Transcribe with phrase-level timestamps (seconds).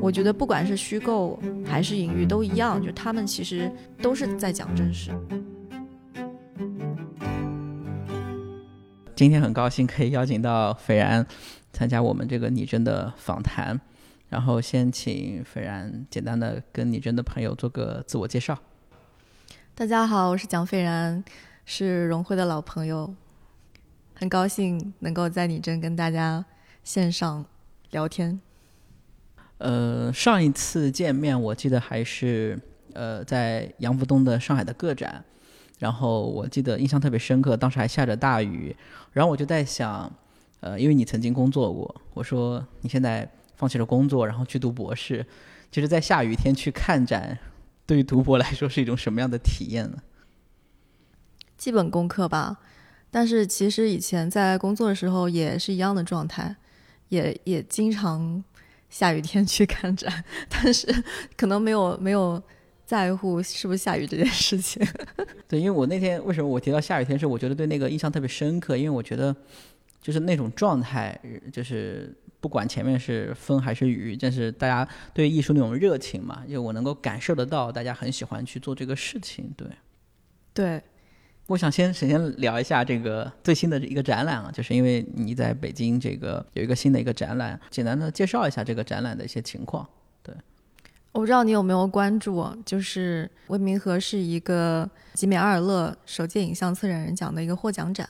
[0.00, 5.10] 我觉得不管是虚构还是隐喻都一样，就他们其实都是在讲真实。
[9.16, 11.26] 今天很高兴可以邀请到斐然
[11.72, 13.80] 参加我们这个拟真的访谈，
[14.28, 18.56] 然后先请斐然简单的跟拟真的朋友做个自我介绍。
[19.74, 21.24] 大家好，我是蒋斐然，
[21.64, 23.12] 是荣辉的老朋友，
[24.14, 26.44] 很高兴能够在拟真跟大家
[26.84, 27.44] 线上
[27.90, 28.38] 聊天。
[29.58, 32.58] 呃，上一次见面我记得还是
[32.92, 35.24] 呃在杨福东的上海的个展。
[35.78, 38.74] 然后我记得印象特别深刻，当时还下着大雨，
[39.12, 40.10] 然后我就在想，
[40.60, 45.26] 呃，因为你曾经工作过，我说你现在放弃了工作，然后去读博士，
[45.70, 47.38] 其实，在下雨天去看展，
[47.84, 49.98] 对于读博来说是一种什么样的体验呢？
[51.58, 52.56] 基本功课吧，
[53.10, 56.56] 但是其实以前在工作的时候也是一样的状态，
[57.10, 58.42] 也也经常
[58.96, 60.86] 下雨天去看展， 但是
[61.36, 62.42] 可能没有没有。
[62.86, 64.80] 在乎是不是下雨这件事情？
[65.48, 69.34] 对，因为我那天为什么我提到下雨天是，我觉得对那个印象特别深刻，因为我觉得
[70.00, 71.20] 就是那种状态，
[71.52, 79.52] 就是不管前面是风还是雨，但是大家对艺术那种热情嘛，因为我能够感受得到，大家很喜欢去做这个事情。
[79.56, 79.66] 对，
[80.54, 80.80] 对，
[81.46, 89.86] 我想先首先聊一下这个最新的一个展览啊，就是因为你在北京这个有一个新的一个展览，简单的介绍一下这个展览的一些情况。
[90.22, 90.34] 对。
[91.12, 98.06] 我不知道你有没有关注，就是魏明和是一个吉米阿尔勒首届影像策展人奖的一个获奖展，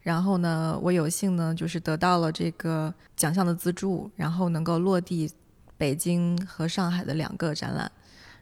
[0.00, 5.30] 然后呢，我有幸呢就是得到了这个奖项的资助，然后能够落地
[5.76, 7.90] 北京和上海的两个展览。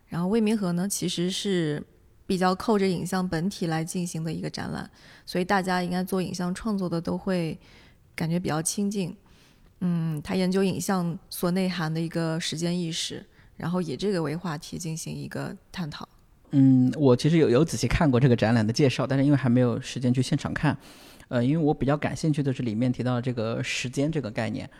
[0.06, 1.82] 然后魏明和呢其实是
[2.28, 4.88] 比较扣着影像本体来进行的一个展览，
[5.26, 7.58] 所以大家应该做影像创作的都会
[8.14, 9.16] 感觉比较亲近。
[9.80, 13.26] 嗯，他研究影像所内涵的一个时间意识。
[13.58, 16.08] 然后以这个为话题进行一个探讨。
[16.52, 20.78] 嗯，我其实有有仔细看过这个展览的介绍，但是因为还没有时间去现场看，
[21.26, 24.70] 呃，因为我比较感兴趣的是里面提到这个时间这个概念，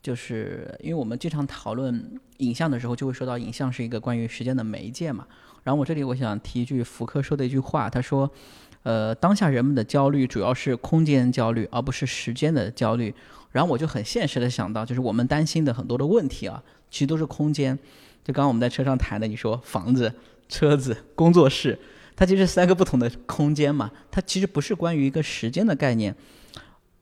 [0.00, 5.26] 就是因为我们经常讨论影像的时候，就会说到影像是一个关于时间的媒介嘛。
[5.62, 8.30] 然后我这里我想提一句福柯说的一句话，他说，
[8.82, 13.14] 呃，当下人们的焦虑主要是空间焦虑，而不是时间的焦虑。
[13.52, 17.76] 然后我就很现实的想到，就是我们担心的很多的问题啊，其实都是空间。
[18.22, 20.12] 就刚刚我们在车上谈的，你说房子、
[20.48, 21.78] 车子、工作室，
[22.14, 26.14] 它其实三个不同的空间嘛，它其实不是关于一个时间的概念。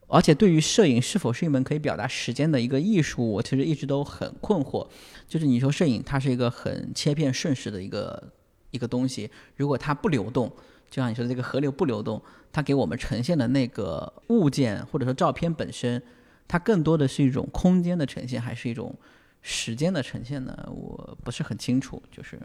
[0.06, 4.88] 而且对于摄影是否是一门可以表达时间的一个艺术，我其实一直都很困惑。
[5.28, 8.32] 就是你说摄影它是一个很切片瞬时的一个
[8.70, 10.48] 一个东西，如果它不流动，
[10.90, 16.02] 就像你说的这个河流不流动，它给我们呈现的那个物件或者说照片本身，
[16.46, 18.94] 它更多的是一种空间的呈现，还是一种？
[19.40, 22.02] 时间的呈现呢，我不是很清楚。
[22.10, 22.38] 就是，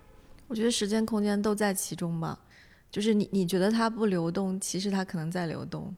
[0.47, 2.39] 我觉得时间、空间都在其中吧。
[2.91, 5.93] 就是你你觉得它不流动，其实它可能在流动。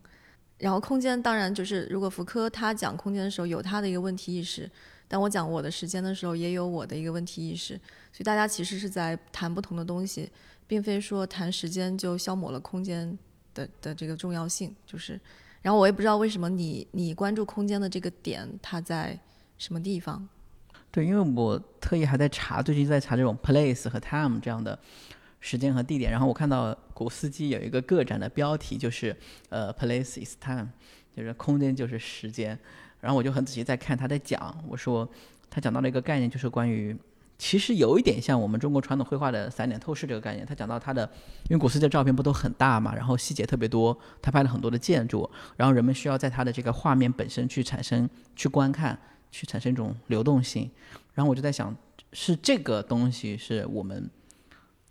[0.57, 4.71] 然后空间当然就是，如果福柯他讲空间的时候有他的一个问题意识，
[5.07, 7.75] 但我讲我的时间的时候也有我的一个问题意识。
[8.11, 10.29] 所以大家其实是在谈不同的东西，
[10.65, 13.17] 并非说谈时间就消磨了空间
[13.53, 14.75] 的的这个重要性。
[14.85, 15.19] 就是，
[15.61, 19.19] 然后我也不知道为什么你你关注空间的这个点它在
[19.57, 20.27] 什么地方。
[20.91, 24.79] 对，因为我特意还在查，最近在查这种 place 和 time 这样的
[25.41, 26.09] 时间和地点。
[26.09, 29.13] 然后我看到古斯基有一个个展的标题，就是
[29.49, 30.67] 呃 place is time，
[31.13, 32.57] 就是空间就是时间。
[33.05, 35.07] 然后我就很仔细在看他在讲，我说
[35.49, 36.97] 他讲到了一个概念，就是关于
[37.37, 40.45] 其实有一点像我们中国传统绘画的散点透视这个概念。
[40.45, 41.03] 他讲到他的，
[41.49, 48.99] 因为古斯的照片不都很大嘛，然后细节特别多，他拍了很多的建筑，然后人们需要在他的这个画面本身去产生去观看。
[49.31, 50.71] 去产生一种流动性，
[51.13, 51.75] 然后我就在想，
[52.13, 54.09] 是这个东西是我们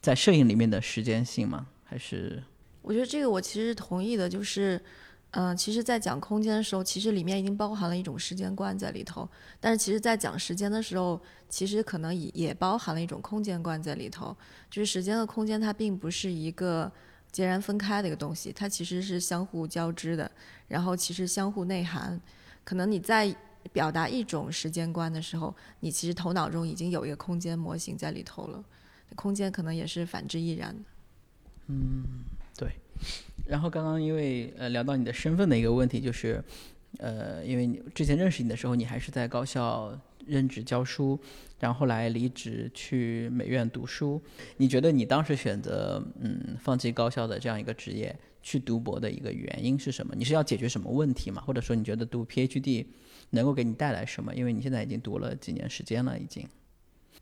[0.02, 1.66] 在摄影里面的时间性吗？
[1.82, 2.42] 还是？
[2.82, 4.78] 我觉得这个我其实同意的，就是，
[5.36, 9.28] 嗯，其实，在讲空间的时候，其实里面已经包含了一种时间观在里头，
[9.60, 14.36] 但是，其实，在讲时间的时候，其实可能也也包含了一种空间观在里头，
[14.70, 16.90] 就是时间和空间它并不是一个
[17.32, 20.30] 截然分开的一个东西，它其实是相互交织的，
[20.68, 22.20] 然后其实相互内涵，
[22.64, 23.34] 可能你在。
[23.72, 28.62] 表达一种时间观的时候，你其实头脑中已经有一个空间模型在里头了，
[29.16, 30.76] 空间可能也是反之亦然。
[31.68, 32.04] 嗯，
[32.58, 32.70] 对。
[33.46, 36.42] 然后刚刚因为呃聊到你的身份的一个问题，就是
[36.98, 41.18] 呃因为你之前认识你的时候，你还是在高校任职教书，
[41.60, 44.20] 然后后来离职去美院读书。
[44.56, 50.14] 你觉得你当时选择嗯放弃高校的这样一个职业去读博的一个原因是什么？
[50.16, 51.42] 你是要解决什么问题吗？
[51.46, 52.86] 或者说你觉得读 PhD？
[53.30, 54.32] 能够给你带来什么？
[54.34, 56.46] 因为你现在已经读了几年时间了，已经。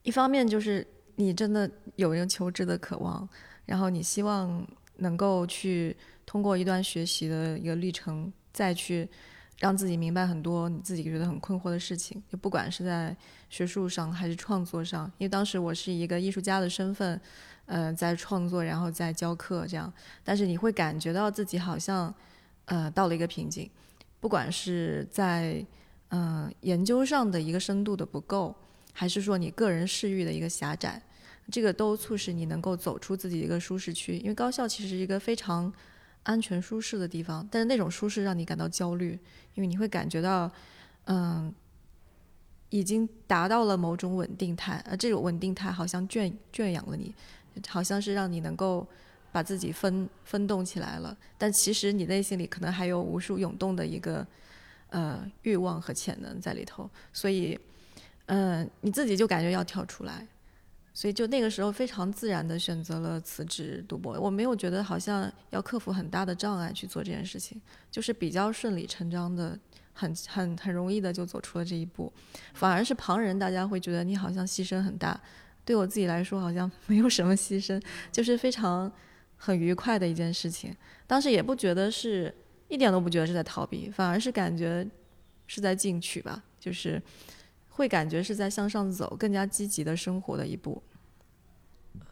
[0.03, 3.27] 一方面就是你真的有一个求知的渴望，
[3.65, 4.67] 然后你希望
[4.97, 5.97] 能够去
[6.27, 9.09] 通过一段学习的一个历程，再去
[9.59, 13.17] 让自己明白很多你自己觉得很困惑的事情，就不管是在
[13.51, 15.07] 学术上还是创作上。
[15.19, 17.21] 因为当时我是一个艺术家的身份，
[17.67, 19.93] 呃，在创作，然后在教课这样，
[20.25, 22.15] 但是你会感觉到自己好像，
[22.65, 23.71] 呃，到了一个瓶颈，
[24.21, 25.65] 不管是在
[26.09, 28.55] 嗯研究上的一个深度的不够。
[28.95, 31.01] 还是说你个人视域的一个狭窄，
[31.51, 34.19] 这个都促使你能够走出自己的一个舒适区。
[34.19, 35.73] 因为高校其实是一个非常
[36.23, 39.19] 安全舒适的地方，但是那种舒适让你感到焦虑，
[39.55, 40.51] 因为你会感觉到，
[41.05, 41.53] 嗯，
[42.71, 47.15] 已经达到了某种稳定态，而这种稳定态好像圈圈养了你，
[47.69, 48.87] 好像是让你能够
[49.31, 51.17] 把自己分分动起来了。
[51.39, 54.27] 但其实你内心里可能还有无数涌动的一个
[54.91, 57.59] 呃欲望和潜能在里头，所以。
[58.27, 60.27] 嗯，你自己就感觉要跳出来，
[60.95, 64.19] 所以就那个时候非常自然的选择了辞职读博。
[64.21, 67.61] 我没有觉得好像要克服很大的障碍去做这件事情，
[67.91, 69.59] 就是比较顺理成章的，
[69.93, 72.13] 很很很容易的就走出了这一步。
[72.55, 75.19] 反而是旁人大家会觉得你好像牺牲很大，
[75.65, 78.93] 对我自己来说好像 没有什么牺牲，就是非常
[79.37, 80.77] 很愉快的一件事情。
[81.07, 82.35] 当时也不觉得是
[82.69, 84.87] 一点都不觉得是在逃避，反而是感觉
[85.47, 87.01] 是在进取吧，就是。
[87.83, 90.81] 会感觉是在向上走，更加积极的生活的一步。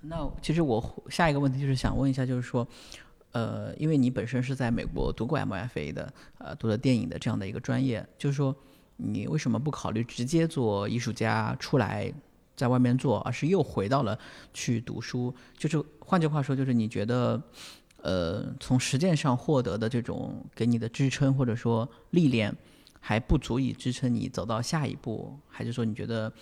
[0.00, 2.66] 那其实我下一个问题就是想问一下，就是说，
[3.30, 8.52] 呃，因为你本身是在美国读过 MFA 的，呃，读的电影的这样的一个专业，就是说，
[8.96, 12.12] 你为什么不考虑直接做艺术家出来
[12.56, 14.18] 在外面做，而是又回到了
[14.52, 15.32] 去读书？
[15.56, 17.40] 就是换句话说，就是你觉得，
[18.02, 22.52] 呃，从实践上获得的这种给你的支撑或者说历练。
[23.00, 26.32] 还不足以支撑你走到下一步，还是说你觉得，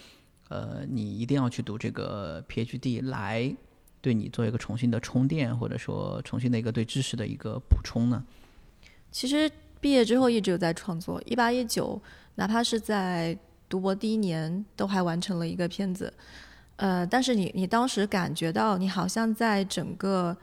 [0.48, 3.56] 呃，你一定要去读这个 PhD 来
[4.00, 8.24] 对你做一个重新的充电，或者说重新的一个对知识的一个补充呢？
[9.10, 9.50] 其实
[9.80, 12.00] 毕业之后一直有在创作，一八一九，
[12.34, 13.38] 哪怕是在
[13.68, 16.12] 读博第一年，都还完成了一个片子。
[16.76, 20.36] 呃，但是你你当时感觉到你好像在整个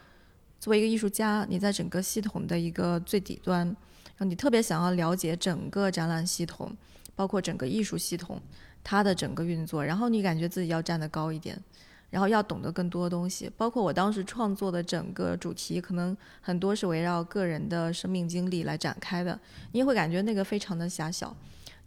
[0.59, 3.75] 作为一个艺术家，你在整个系统的一个最底端。
[4.19, 6.71] 你特别想要了解整个展览系统，
[7.15, 8.41] 包括整个艺术系统，
[8.83, 9.83] 它的整个运作。
[9.83, 11.59] 然后你感觉自己要站得高一点，
[12.09, 13.51] 然后要懂得更多的东西。
[13.57, 19.38] 包括我当时创作的整个主题，可能很多是围绕个人的生命经历来展开的。
[19.73, 21.35] 你也会感觉那个非常的狭小。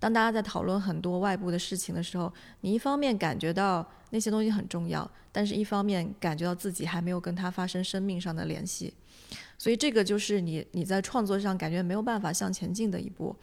[0.00, 8.94] 当大家在讨论很多外部的事情的时候，你一方面感觉到那些东西很重要，但是一方面感觉到自己还没有跟它发生生命上的联系。
[9.58, 13.36] 所以这个就是你你在创作上感觉没有办法向前进的一步，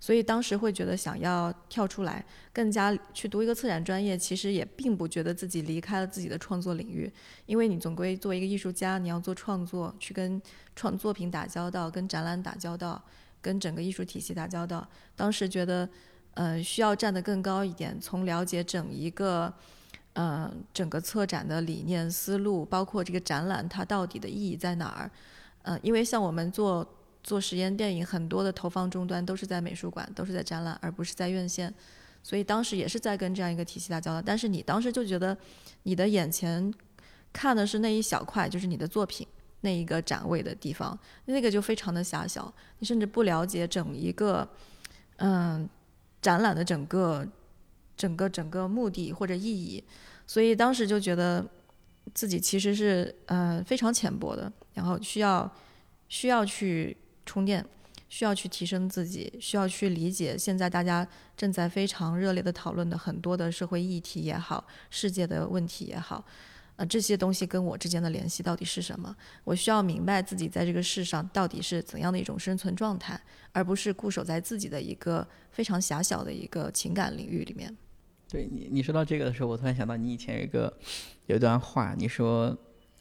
[0.00, 2.24] 所以当时会觉得想要跳出来，
[2.54, 7.12] 更加去读一个策展专业，其实也并不觉得自己离开了自己的创作领域，
[7.44, 10.40] 因为你总归作为一个艺术家，你要做创作，去跟
[10.74, 13.02] 创作品打交道，跟展览打交道，
[13.42, 14.88] 跟整个艺术体系打交道。
[15.14, 15.86] 当时觉得，
[16.32, 19.52] 呃，需要站得更高一点，从了解整一个，
[20.14, 25.10] 呃，整个策展的理念思路，包括这个展览它到底的意义在哪儿。
[25.68, 26.86] 嗯，因为像我们做
[27.22, 31.72] 做实验电影，很多的投放终端都是在美术馆，都是在展览，而不是在院线，
[32.22, 34.22] 所以当时也是在跟这样一个体系打交道。
[34.22, 35.36] 但是你当时就觉得，
[35.82, 36.72] 你的眼前
[37.34, 39.26] 看的是那一小块，就是你的作品
[39.60, 44.48] 那一个展位的地方，那个就非常的狭小，你甚至不了解整一个
[45.16, 45.68] 嗯
[46.22, 47.26] 展览的整个
[47.94, 49.84] 整个整个目的或者意义，
[50.26, 51.44] 所以当时就觉得。
[52.14, 55.50] 自己其实是呃非常浅薄的，然后需要
[56.08, 56.96] 需要去
[57.26, 57.64] 充电，
[58.08, 66.24] 需要去提升自己，需要去理解现在大家正在非常热烈的讨论的很多的社会议题也好，世界的问题也好，
[66.76, 69.14] 呃这些东西跟我之间的联系到底是什么？
[69.44, 73.20] 我需要明白自己在这个世上到底是怎样的一种生存状态，
[73.52, 77.76] 而不是固守在自己的一个非常狭小的一个情感领域里面。
[78.30, 80.72] 对你，你说到这个的时候，我突然想到你以前有一个
[81.26, 82.54] 有一段话，你说，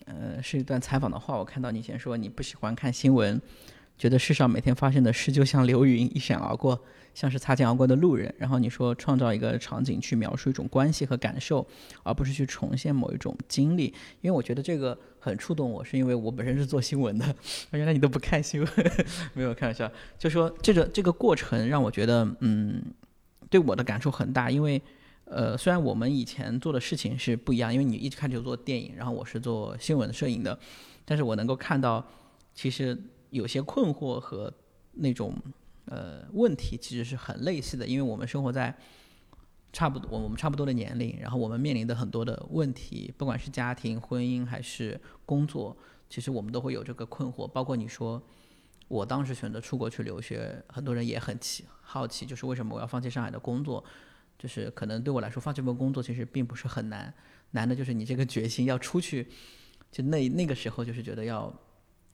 [0.05, 1.37] 呃，是一段采访的话。
[1.37, 3.41] 我看到你以前说你不喜欢看新闻，
[3.97, 6.81] 觉得世上每天发生的事就像流云一闪而过，
[7.13, 8.33] 像是擦肩而过的路人。
[8.37, 11.67] 然后你说创造一个场景去描述一种关系和感受，
[12.03, 13.87] 而不是去重现某一种经历。
[14.21, 17.35] 因为我觉得这个很触动我，是因为我本身是做新闻的。
[17.71, 18.69] 原来你都不看新闻，
[19.35, 19.91] 没有开玩笑。
[20.17, 22.81] 就说这个这个过程让我觉得，嗯，
[23.49, 24.81] 对我的感受很大，因为。
[25.29, 30.57] 呃，虽然我们以前做的事情是不一样，因为你一开始就做电影，然后我是做新闻摄影的，
[31.03, 32.05] 但是我能够看到，
[32.53, 32.97] 其实
[33.29, 34.51] 有些困惑和
[34.93, 35.35] 那种
[35.85, 38.73] 呃问题其实是很类似的，因为我们生活在
[39.73, 45.75] 差不多，我们差不多的年龄，然后我们面临的很多的问题，不管是家庭、婚姻还是工作，
[46.09, 47.45] 其实我们都会有这个困惑。
[47.45, 48.23] 包括你说，
[48.87, 53.83] 我当时选择出国去留学，很多人也很奇好奇，就是为什么我要放弃上海的工作？
[54.37, 57.13] 就是可能对我来说，放这份工作其实并不是很难，
[57.51, 59.27] 难的就是你这个决心要出去。
[59.91, 61.53] 就那那个时候，就是觉得要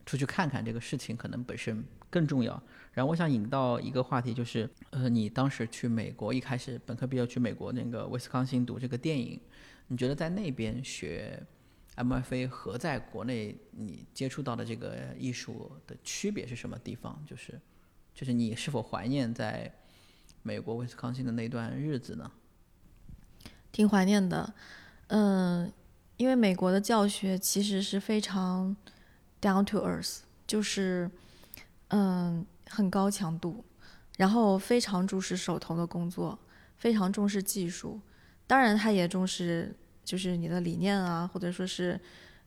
[0.05, 2.61] 出去看看这个事情，可能本身更重要。
[2.93, 9.39] 然后我想引到一个话题，就是呃，你当时去美国，一开始本科毕业去美国那个威斯康星读这个电影，
[9.87, 11.43] 你觉得在那边学
[11.95, 17.19] MFA 和在国内你接触到的这个艺术的区别是什么地方？
[17.25, 17.59] 就是
[18.13, 19.73] 就是你是否怀念在
[20.43, 22.31] 美国威斯康星的那段日子呢？
[23.71, 24.53] 挺怀念的，
[25.07, 25.71] 嗯，
[26.17, 28.75] 因为美国的教学其实是非常
[29.41, 31.09] down to earth，就是
[31.87, 33.65] 嗯很高强度，
[34.17, 36.37] 然后非常重视手头的工作，
[36.77, 37.99] 非常重视技术，
[38.45, 41.99] 当然他也重视就是你的理念啊，或者说是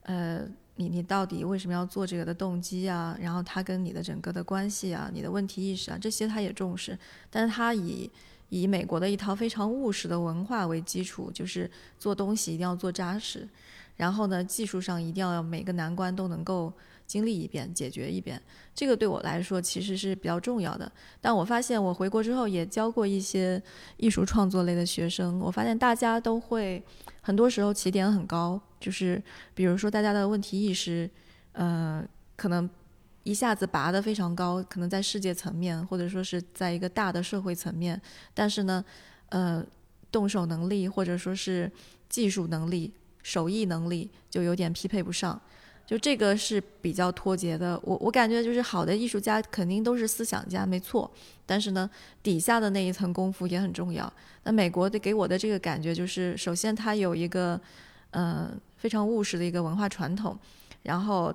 [0.03, 6.99] 呃你你到底为什么要做这个的动机啊，然后他跟你的整个的关系啊，你的问题意识啊这些他也重视，
[7.30, 8.11] 但是他以
[8.50, 13.49] 以美国的一套非常务实的文化为基础，就是做东西一定要做扎实，
[13.97, 16.73] 然后呢，技术上一定要每个难关都能够
[17.07, 18.41] 经历一遍、解决一遍。
[18.75, 20.91] 这个对我来说其实是比较重要的。
[21.21, 23.63] 但我发现我回国之后也教过一些
[23.97, 26.83] 艺术创作类的学生，我发现大家都会
[27.21, 29.23] 很多时候起点很高，就是
[29.55, 31.09] 比如说大家的问题意识，
[31.53, 32.69] 呃，可能。
[33.27, 38.01] 一下子拔得非常高，可能在世界层面，或者说是在一个大的社会层面，
[38.33, 38.85] 但是呢，
[39.31, 39.67] 呃，
[40.13, 41.69] 动手能力或者说是
[42.09, 42.93] 技术能力、
[43.25, 45.43] 手艺能力就有点匹配不上，
[45.87, 47.81] 就这个是比较脱节的。
[47.85, 51.11] 我我感觉就是好的艺术家肯定都是思想家，没错，
[51.47, 51.88] 但是呢，
[52.23, 54.12] 底下的那一层功夫也很重要。
[54.43, 57.61] 那美国的给我的这个感觉就是，首先它有一个
[58.11, 60.38] 嗯非常务实的一个文化传统，
[60.83, 61.35] 然后。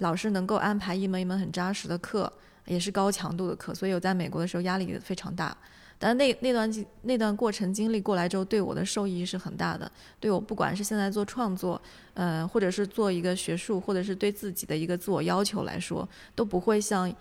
[0.00, 2.32] 老师能够安排一门一门很扎实的课，
[2.66, 5.56] 也是高强度的课，所以我在美国的时候压力非常大。
[5.98, 9.90] 但那那段那段过程经历过来之后，对我的受益是很大的。
[10.20, 11.80] 对我不管是现在做创作，
[12.14, 17.12] 呃，或者是做一个学术，或者是对自己的一个自我要求来说，都不会像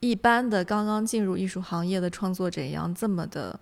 [0.00, 3.58] 一般的刚刚进入艺术行业的创作者一样这么的，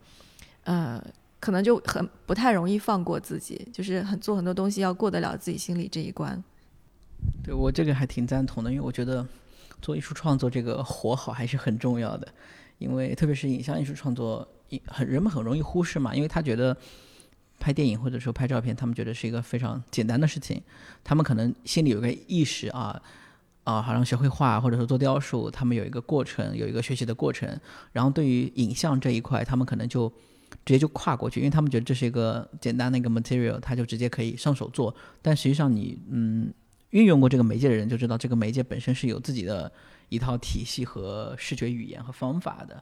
[0.64, 1.02] 呃，
[1.40, 6.42] 可能就很不太容易放过自己，就是很做很多东西要过得了自己心里这一关。
[7.42, 9.26] 对我这个还挺赞同的，因为我觉得
[9.80, 12.28] 做艺术创作这个活好还是很重要的，
[12.78, 14.46] 因为特别是影像艺术创作，
[14.86, 16.76] 很人们很容易忽视嘛，因为他觉得
[17.58, 20.60] 拍电影或者说拍照片，他们觉得是一个非常简单的事情，
[21.02, 23.00] 他们可能心里有个意识啊
[23.64, 27.58] 啊，好像学会画或者说做雕塑，他们有一个过程，有一个学习的过程，
[27.92, 30.08] 然后对于影像这一块，他们可能就
[30.64, 36.52] 直接就跨过去，因为他们觉得这是一个简单的一个 material，他就直接可以上手做，但实际上你嗯。
[36.94, 39.70] 运用过这个媒介的人就知道，这个媒介本身是有自己的
[40.10, 42.80] 一套体系和视觉语言和方法的。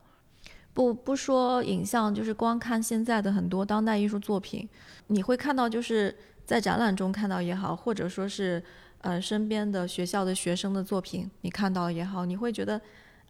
[0.74, 4.68] 不不说影像，就是光看现在的很多当代艺术作品，
[5.06, 6.14] 你会看到，就是
[6.44, 8.62] 在展览中看到也好，或者说是
[9.00, 12.78] 呃身边的学校的学生的作品，你看到也好，你会觉得，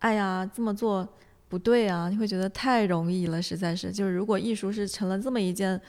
[0.00, 1.08] 哎呀，这么做
[1.48, 2.08] 不对啊！
[2.08, 3.92] 你会觉得太容易了，实在是。
[3.92, 5.80] 就是如果艺术是成了这么一件。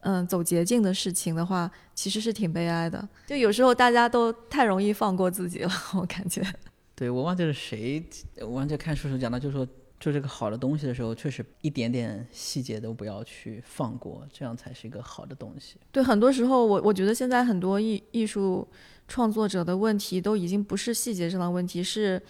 [0.00, 3.08] 嗯，走捷径的事情的话，其实是挺悲哀的。
[3.26, 6.42] 就有时候大家都太容易放过自己了，我感觉。
[6.96, 8.02] 对，我忘记了谁，
[8.40, 9.66] 我忘记看书时讲到，就是说
[9.98, 15.76] 做这个好的东西的时候，确实一点点细节都不要去放过，这样才是一个好的东西。
[15.92, 18.66] 对，很多时候我我觉得现在很多艺艺术
[19.08, 22.20] 创作者的问题都已经不是细节上的问题，是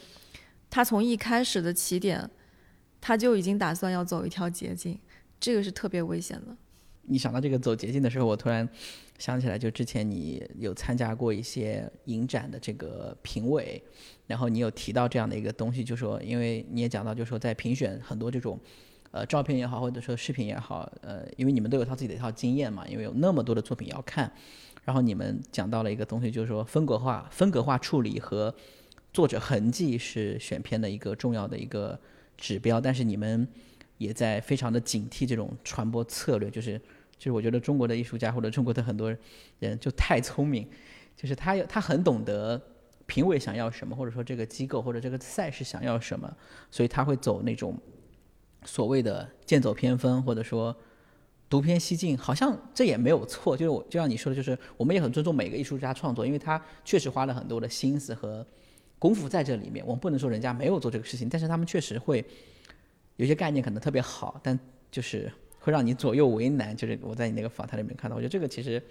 [0.68, 2.28] 他从一开始的起点，
[3.00, 4.98] 他就已经打算要走一条捷径，
[5.38, 6.56] 这个是特别危险的。
[7.02, 8.68] 你想到这个走捷径的时候，我突然
[9.18, 13.82] 想起来，就之前你有参加过一些影展的这个评委，
[14.26, 18.58] 然后你有提到这样的一个东西，就说，因为你也讲到，就说在评选很多这种，
[19.10, 24.30] 呃，照片也好，或者说视频也好，呃，因为你们都有他自己的一套经验嘛，因为有那么多的作品要看，
[24.84, 28.54] 然后你们讲到了一个东西，就是说风格化、风格化处理和
[29.12, 31.98] 作者痕迹是选片的一个重要的一个
[32.36, 33.48] 指标，但是你们。
[34.00, 36.78] 也在非常的警惕这种传播策略，就是
[37.18, 39.14] 就是我觉得中国的艺术家或者中国的很多
[39.58, 40.66] 人就太聪明，
[41.14, 42.58] 就是他他很懂得
[43.04, 46.34] 评委想要什么，或者说这个机构或者这个赛事想要什么，
[46.70, 47.76] 所以他会走那种
[48.64, 50.74] 所谓的剑走偏锋，或者说
[51.50, 53.54] 独偏西进，好像这也没有错。
[53.54, 58.46] 就是我就像你说的，就是我们也很尊重每个艺术家创作，因为他确实花了很多的心思和
[58.98, 59.84] 功夫在这里面。
[59.84, 62.24] 我们不能说人家没有做这个事情，但是他们确实会。
[63.20, 64.58] 有些概念可能特别好，但
[64.90, 66.74] 就是会让你左右为难。
[66.74, 68.82] 就是我在你那个访谈里面看到，我觉得这个其实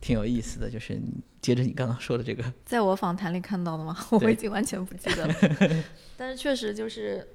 [0.00, 0.70] 挺有意思的。
[0.70, 1.12] 就是你
[1.42, 3.94] 接着你刚刚说的这个，在我访谈里看到的吗？
[4.22, 5.34] 我已经完全不记得了。
[6.16, 7.28] 但是确实就是，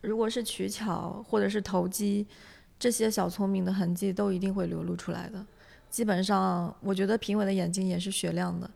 [0.00, 2.26] 如果是取巧或者是投机，
[2.76, 5.46] 这些小聪明的痕迹都一定会流露出来的。
[5.88, 8.68] 基本上，我觉得评委的眼睛也是雪亮的。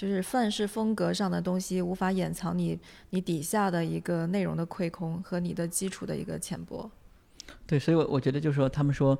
[0.00, 2.80] 就是范式风格上的东西无法掩藏你
[3.10, 6.90] 你底下的一个内容的亏空和你的基础的一个浅薄。
[7.66, 9.18] 对，所以，我我觉得就是说，他们说，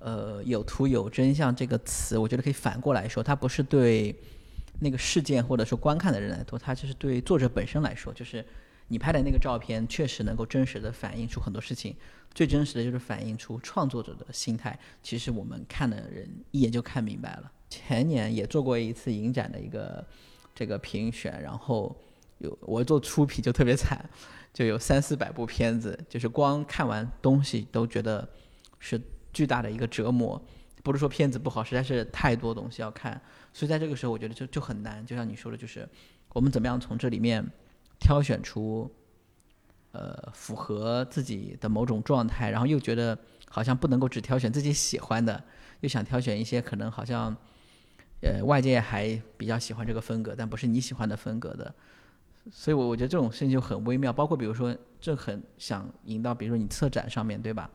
[0.00, 4.16] 呃，有图有真相这个词，我觉得可以反过来说，它不是对
[4.80, 8.44] 那个事件或者说观看的人来说，它就是对作者本身来说，就是
[8.88, 11.94] 你拍的那个照片确实能够真实的反映出很多事情，
[12.34, 14.76] 最真实的就是反映出创作者的心态。
[15.04, 17.52] 其实我们看的人一眼就看明白了。
[17.68, 20.06] 前年也做过一次影展的一个
[20.54, 21.94] 这个评选，然后
[22.38, 24.08] 有我做出品就特别惨，
[24.54, 28.28] 就有三四百部片子，就是光看完东西都觉得
[28.78, 29.00] 是
[29.32, 30.40] 巨大的一个折磨。
[30.82, 33.20] 不是说片子不好，实在是太多东西要看，
[33.52, 35.04] 所以在这个时候我觉得就就很难。
[35.04, 35.88] 就像你说的，就是
[36.32, 37.44] 我们怎么样从这里面
[37.98, 38.88] 挑选出
[39.90, 43.18] 呃符合自己的某种状态，然后又觉得
[43.48, 45.42] 好像不能够只挑选自己喜欢的，
[45.80, 47.36] 又想挑选一些可能好像。
[48.22, 51.74] 呃，外界还比较喜欢这个风格，但不是你喜欢的风格的，
[52.50, 54.12] 所以，我我觉得这种事情就很微妙。
[54.12, 57.70] 包括比如说，这很想引到，比如说你策展上面对吧？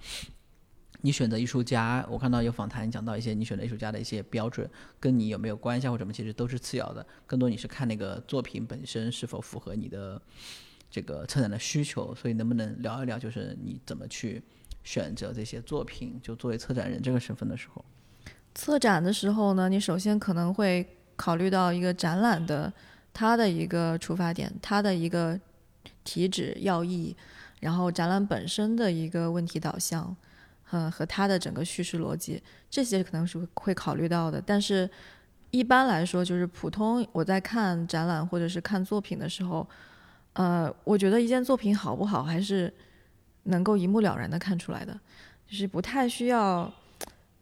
[1.03, 4.69] 你选择艺术家，我看到有访谈讲到一些你选择艺术家的一些标准，
[4.99, 7.05] 跟你有没有关系或者什么，其实都是次要的。
[7.25, 10.21] 更多你是看那个作品本身是否符合你的
[10.89, 12.13] 这个策展的需求。
[12.13, 14.43] 所以，能不能聊一聊，就是你怎么去
[14.83, 16.19] 选择这些作品？
[16.21, 17.83] 就作为策展人这个身份的时候。
[18.53, 22.71] 策展的时候呢，你首先可能会考虑到一个展览的
[23.13, 25.39] 它的一个出发点，它的一个
[26.03, 27.15] 题旨要义，
[27.59, 30.15] 然后展览本身的一个问题导向，
[30.71, 34.41] 嗯，和它的整个叙事逻辑，这些可能是会考虑到的。
[34.45, 34.89] 但是，
[35.51, 39.67] 一般来说，就是普通我在看展览或者是看作品的时候，
[40.33, 42.73] 呃，我觉得一件作品好不好，还是
[43.43, 44.99] 能够一目了然的看出来的，
[45.47, 46.71] 就是不太需要。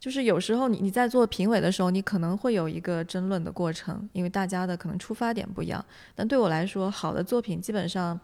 [0.00, 5.84] 就是有时候你你在做评委的时候，你可能会有一个争论的过程，因为大家的可能出发点不一样。
[6.14, 8.18] 但对我来说，好的作品基本上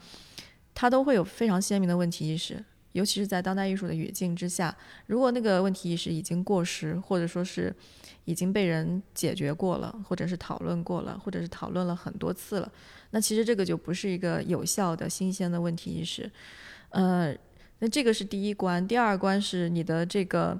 [0.75, 4.75] 它都会有非常鲜明的问题意识，尤其是在当代艺术的语境之下。
[5.07, 7.71] 如果那个问题意识已经过时，或者说是
[8.25, 12.73] 已经被人解决过了，或者是讨论过了，或者是讨论了很多次了，
[13.11, 16.31] 那其实这个就不是一个有效的新鲜的问题意识。
[16.89, 17.37] 呃，
[17.81, 20.59] 那这个是第一关，第二关是你的这个。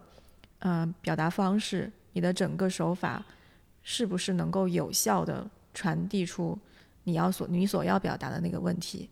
[0.61, 3.25] 嗯，表达方式，你的整个手法
[3.83, 6.59] 是不是能够有效的传递出
[7.05, 9.09] 你要所你所要表达的那个问题？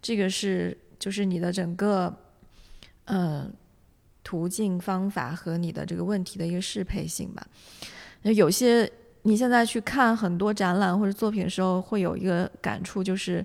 [0.00, 2.14] 这个是就是你的整个
[3.06, 3.52] 嗯
[4.22, 7.46] 途径方法和你的这个问题的一个适配性吧。
[8.22, 8.90] 那有些
[9.22, 13.44] 你现在去看很多展览或者作品的时候，会有一个感触，就是。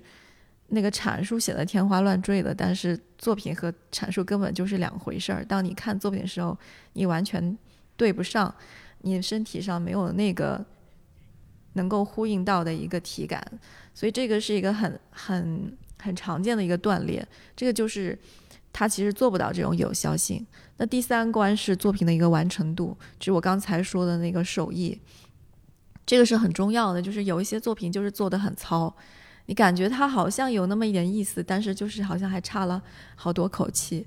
[0.70, 5.42] 那个阐述写的天花乱坠的，但是作品和阐述根本就是两回事儿。
[5.44, 6.56] 当你看作品的时候，
[6.92, 7.56] 你完全
[7.96, 8.54] 对不上，
[9.00, 10.62] 你身体上没有那个
[11.72, 13.42] 能够呼应到的一个体感，
[13.94, 17.26] 所以这个是一个很很很常见的一个断裂。
[17.56, 18.18] 这个就是
[18.70, 20.46] 它其实做不到这种有效性。
[20.76, 25.00] 那第三关是作品的一个完成度，就是我刚才说的那个手艺，
[26.04, 27.00] 这个是很重要的。
[27.00, 28.94] 就是有一些作品就是做的很糙。
[29.48, 32.82] 你感觉他好像有那么一点意思，但是就是好像还差了
[33.16, 34.06] 好多口气，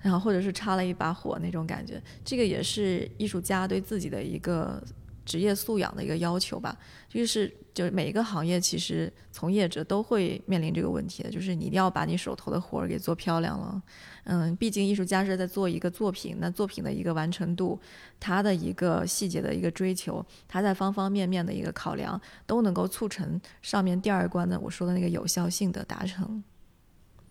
[0.00, 2.02] 然后或者是差了一把火那种感觉。
[2.24, 4.82] 这个也是艺术家对自己的一个
[5.24, 6.76] 职业素养的一个要求吧。
[7.08, 13.82] 就是就是每一个行业其实从业者都会面临这个问题的，就是你一定要把你手头的活儿给做漂亮了。
[14.24, 17.80] 嗯，毕竟艺术家是在做一个作品，那作品的一个完成度，
[18.20, 26.44] 他的一个细节的一个追求，他在方方面面的一个考量，都能够促成上面第二关的我说的那个有效性的达成。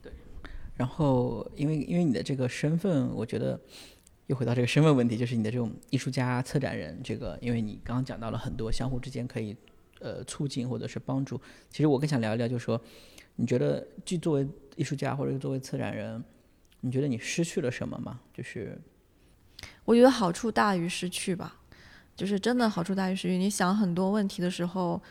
[0.02, 0.12] 对，
[0.75, 3.58] 然后因为因为你的这个身份，我觉得
[4.29, 9.55] 又回到这个身份问题，就是你的这种艺术家、策展人，这个因为你刚刚讲到了很多相互之间可以
[9.99, 11.41] 呃促进或者是帮助。
[11.71, 12.79] 其实我更想聊一聊，就是说，
[13.37, 16.23] 你觉得既作为艺术家或者作为策展人。
[16.81, 18.21] 你觉得你失去了什么吗？
[18.33, 18.79] 就是，
[19.83, 21.59] 我觉得好处大于失去吧，
[22.15, 23.37] 就是真的好处大于失去。
[23.37, 25.01] 你想很多问题的时候，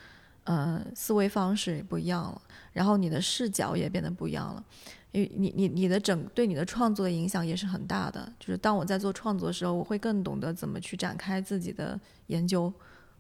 [0.45, 2.41] 嗯，思维方式也不一样了，
[2.73, 4.65] 然后你的视角也变得不一样了，
[5.13, 8.33] 因为你你你的整对你的创作的影响也是很大的。
[8.39, 12.73] 就是当我在做创作的时候，我会更懂得怎么去展开自己的研究，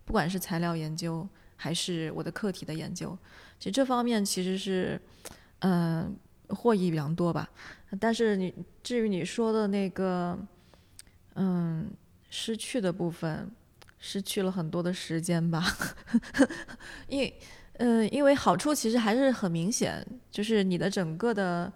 [0.05, 3.17] 不管是材料研究还是我的课题的研究，
[3.59, 5.01] 其实这方面其实是，
[5.61, 6.17] 嗯。
[6.51, 7.47] 获益良多吧，
[8.01, 10.39] 但是你至于你说的那个，
[11.35, 11.91] 嗯，
[12.31, 13.51] 失去的部分，
[13.99, 15.63] 失去了很多的时间吧。
[17.07, 17.39] 因为，
[17.79, 21.73] 嗯，因为好处其实还是很明显，就是你的整个的，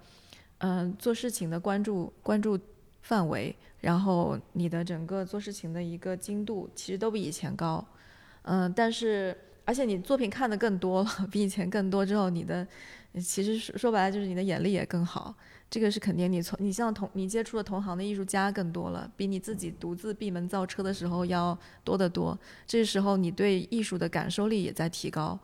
[0.59, 2.59] 嗯，做事情的关注关注
[3.03, 7.85] 范围，然后你的整个做事情的一个精度，其实都比以前高。
[8.43, 12.67] 嗯，但是而且你作品看的更多了，比以前更多之后，你的
[13.21, 15.35] 其实说说白了就是你的眼力也更好。
[15.71, 22.38] 这个是肯定，你从你像同你接触的同行的艺术家更多了，比你自己独自闭门造车的时候要多得多。
[22.67, 25.38] 这时候你对艺术的感受力也在提高，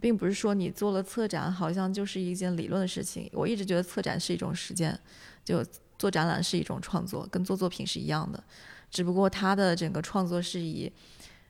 [0.00, 3.28] 并不是说你做了策展好像就是一件理论的事情。
[3.32, 4.98] 我一直觉得策展是一种实践，
[5.44, 5.64] 就
[5.98, 8.42] 做展览是一种创作，跟做作品是一样的，
[8.90, 10.90] 只不过它的整个创作是以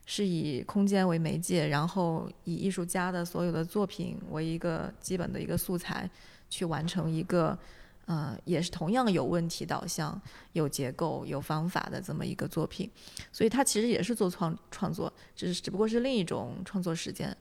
[0.05, 6.09] 是以空间为媒介，然后以艺术家的所有的作品为一个基本的一个素材
[6.49, 7.57] 去完成一个。
[8.05, 12.91] 呃，也是同样有问题导向、有结构、有方法的这么一个作品，
[13.31, 17.33] 所以它其实也是做创创作，只是只不过是另一种创作实践。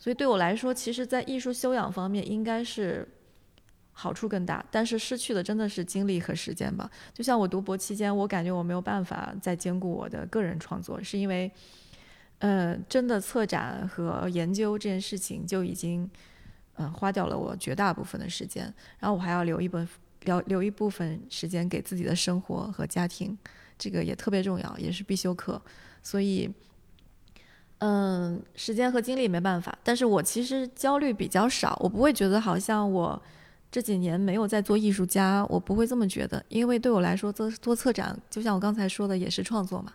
[0.00, 3.06] 所以对我来说，其实，在艺术修养方面应该是
[3.92, 6.90] 好处更大，但是失去的真的是精力和时间吧。
[7.14, 11.52] 就像我读博期间，我感觉我没有办法再兼顾我的个人创作，是因为，
[12.38, 16.10] 呃，真的策展和研究这件事情就已经。
[16.76, 18.62] 嗯，花掉了我绝大部分的时间，
[18.98, 19.86] 然后我还要留一部
[20.22, 23.36] 留留一部分时间给自己的生活和家庭，
[23.76, 25.60] 这个也特别重要，也是必修课。
[26.02, 26.48] 所以，
[27.80, 33.20] 嗯，时间和精力没办法，但是我其实焦虑比较少，我不会觉得好像我
[33.70, 39.92] 这几年没有在做艺术家，我不会这么觉得，因为对我来说做做策展，就像我刚才说的，也是创作嘛。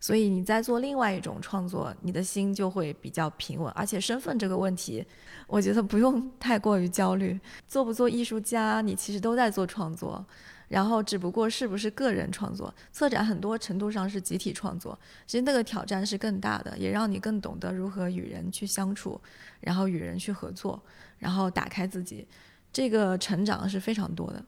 [0.00, 5.06] 所以你在做另外一种创作，你的心就会比较平稳，而且身份这个问题，
[5.46, 7.38] 我觉得不用太过于焦虑。
[7.68, 10.24] 做不做艺术家，你其实都在做创作，
[10.70, 12.72] 然后只不过是不是个人创作。
[12.92, 19.20] 策展很多程度上是集体创作，其实那个挑战是更大的，也让你更懂得如何与人去相处，
[19.60, 20.80] 然后与人去合作，
[21.18, 22.24] 然后打开自己，
[22.72, 24.44] 这个成长是非常多的。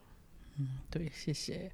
[0.59, 1.71] 嗯，对，谢谢。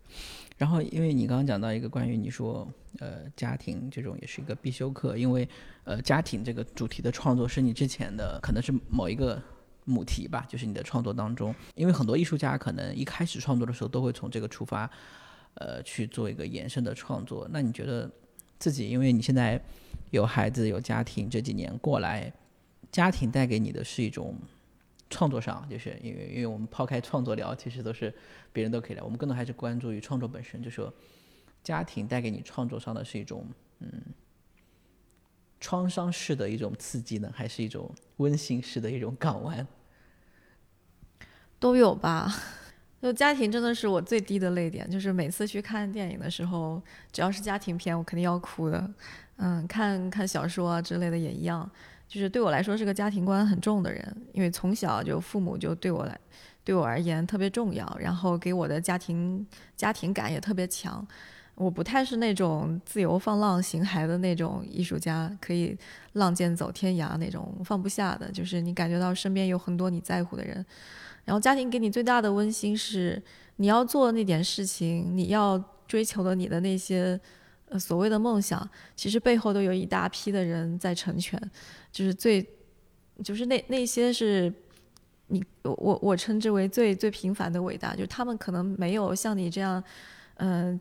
[0.56, 2.66] 然后，因为你刚刚讲到一个关于你说，
[3.00, 5.48] 呃，家庭这种也是一个必修课，因为，
[5.84, 9.40] 呃，家庭这个主题的创作是你之前的可能是某一个
[9.88, 14.88] 母题吧，就是你的创作当中，因为很多艺术家可能一开始创作的时候都会从这个出发，
[15.54, 17.48] 呃，去做一个延伸的创作。
[17.50, 18.10] 那你觉得
[18.58, 19.60] 自己，因为你现在
[20.10, 22.32] 有孩子有家庭，这几年过来，
[22.92, 24.36] 家庭带给你的是一种？
[25.10, 28.14] 创作上，就是因为因为我们抛开创作聊，其实都是
[28.52, 29.02] 别人都可以聊。
[29.02, 30.92] 我们更多还是关注于创作本身，就说
[31.64, 33.46] 家庭带给你创作上的是一种
[33.78, 33.90] 嗯
[35.58, 39.66] 创伤式的一种刺激呢，还是一种温馨式的一种港湾？
[41.58, 42.32] 都有吧。
[43.00, 48.90] 就家庭真的是我最低的泪点，就是每次去看电影的时候，只要是家庭片，我肯定要哭的。
[49.36, 51.70] 嗯，看看小说啊之类的也一样。
[52.08, 56.18] 就是对我来说是个家庭观很重的人，因为从小就父母就对我来，
[56.64, 61.06] 对我而言特别重要，然后给我的家庭家庭感也特别强。
[61.58, 65.76] 我不太是那种自由放浪形骸的那种艺术家，可以
[66.12, 68.30] 浪剑走天涯那种放不下的。
[68.30, 70.64] 就是你感觉到身边有很多你在乎的人，
[71.24, 73.22] 然后家庭给你最大的温馨是
[73.56, 77.20] 你要做那点事情，你要追求的你的那些。
[77.70, 78.66] 呃，所谓的梦想，
[78.96, 81.38] 其实背后都有一大批的人在成全，
[81.92, 82.42] 就是最，
[83.22, 84.50] 就是那那些是，
[85.26, 89.84] 你我我称之为最最平凡的伟大，就是他们可能没有像你这样，
[90.36, 90.80] 嗯，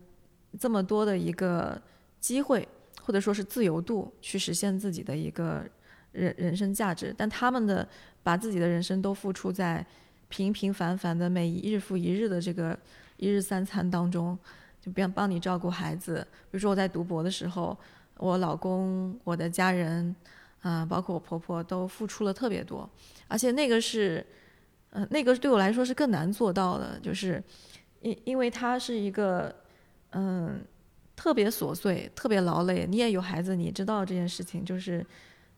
[0.58, 1.80] 这么多的一个
[2.20, 2.68] 机会，
[3.02, 5.64] 或者说是自由度去实现自己的一个
[6.12, 7.86] 人人生价值，但他们的
[8.22, 9.84] 把自己的人生都付出在
[10.28, 12.78] 平平凡凡的每一日复一日的这个
[13.16, 14.38] 一日三餐当中。
[14.80, 17.76] 就别帮你照顾孩子，比如说我在读博的时候，
[18.16, 20.14] 我老公、我的家人，
[20.60, 22.88] 啊，包括我婆婆都付出了特别多，
[23.26, 24.24] 而且那个是，
[24.90, 27.42] 嗯，那个对我来说是更难做到的，就是
[28.02, 29.52] 因因为它是一个，
[30.10, 30.64] 嗯，
[31.16, 32.86] 特别琐碎、特别劳累。
[32.88, 35.04] 你也有孩子，你知道这件事情就是，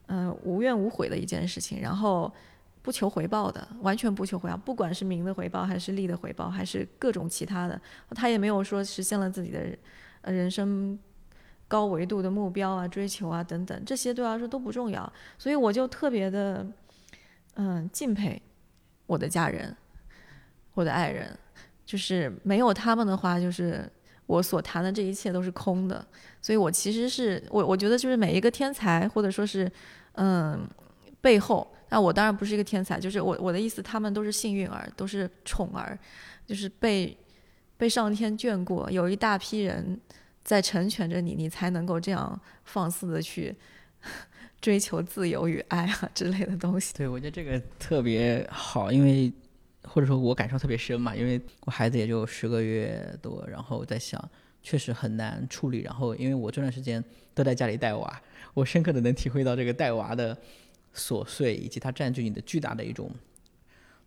[0.07, 2.33] 嗯，无怨无悔的一件事情，然后。
[2.83, 7.79] 不求回报的，完全不求回报，不管是名的回报，还是利的回报，还是各种其他的，
[8.15, 9.61] 他也没有说实现了自己的，
[10.23, 10.99] 呃，人生
[11.69, 16.67] 高维度的目标啊、追求啊等等，这些对我来说都不重要，所以我就特别的，
[17.57, 18.41] 嗯，敬佩
[19.05, 19.77] 我的家人，
[20.73, 21.39] 我的爱人，
[21.85, 23.87] 就是没有他们的话，就是
[24.31, 26.07] 我所谈的这一切都是空的，
[26.41, 29.71] 所以我其实是我我觉得就是每一个天才，或者说是，
[30.13, 30.69] 嗯，
[31.21, 31.67] 背后。
[31.93, 35.99] 那我当然不是一个天才，就是我我的意思，他们都是幸运儿，都是宠儿，
[36.47, 37.17] 就是被
[37.77, 40.01] 被上天眷顾，有一大批人
[40.45, 43.53] 在成全着你，你才能够这样放肆的去
[44.63, 46.95] 追求自由与爱啊之类的东西。
[46.95, 49.33] 对，我觉得这个特别好，因为
[49.93, 54.31] 或者说我感受特别深嘛，因为我孩子也就十个月多，然后在想，
[54.63, 55.81] 确实很难处理。
[55.81, 58.23] 然后因为我这段时间都在家里带娃，
[58.55, 60.37] 我深刻的能体会到这个带娃的
[60.95, 63.11] 琐碎，以及它占据你的巨大的一种，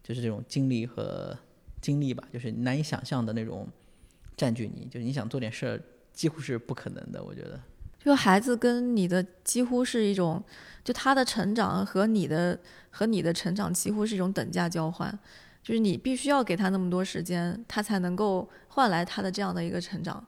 [0.02, 1.38] 就是这种精力和
[1.82, 3.67] 精力吧，就是难以想象的那种
[4.38, 5.82] 占据你，就是你想做点事儿。
[6.13, 7.60] 几乎是不可能的，我觉得。
[7.98, 10.43] 就孩子跟你的几乎是一种，
[10.84, 12.60] 就他的成长和你的
[12.91, 15.17] 和你的成长几乎是一种等价交换，
[15.63, 20.23] 就是你必须要给他那么多时间，他才能够换来他的这样的一个成长。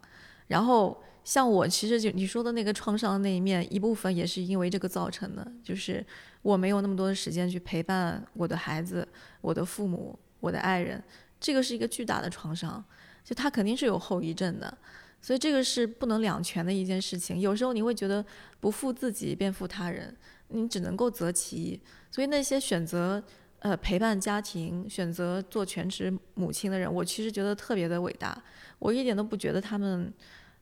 [0.48, 6.06] 然后像我，其实就你说的那个创伤那一面，一部分也是因为这个造成的，就是
[6.41, 9.08] 我没有那么多的时间去陪伴我的孩子、
[9.41, 11.04] 我的父母、我的爱人，
[11.39, 12.84] 这个是一个巨大的创伤，
[13.24, 14.78] 就他肯定是有后遗症的。
[15.19, 17.39] 所以这个是不能两全的一件事情。
[17.39, 18.24] 有时候你会觉得
[18.60, 20.15] 不负自己便负他人，
[20.50, 21.82] 你只能够择其一。
[22.12, 23.24] 所以那些选择
[23.65, 28.39] 呃陪伴家庭、选择做全职母亲的人，我其实觉得特别的伟大。
[28.78, 30.13] 我一点都不觉得他们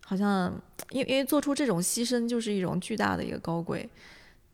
[0.06, 0.50] 好像
[0.92, 3.90] 因因为做出这种牺牲就是一种巨大的一个高贵。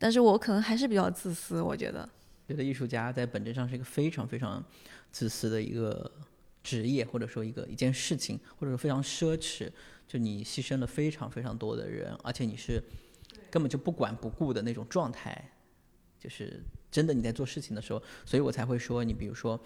[0.00, 2.08] 但是我可能还是比较自私，我觉得。
[2.48, 4.64] 觉得艺术家在本质上是一个非常非常
[5.12, 6.10] 自私的一个
[6.64, 9.70] 职业，或者说一个一件事情，或者说非常奢侈。
[10.08, 12.82] 就你牺牲了非常非常多的人，而且你是
[13.48, 15.52] 根本就不管不顾的那种状态，
[16.18, 16.60] 就是
[16.90, 19.60] 真的你在做事情的时候，所以我才会说你，比如说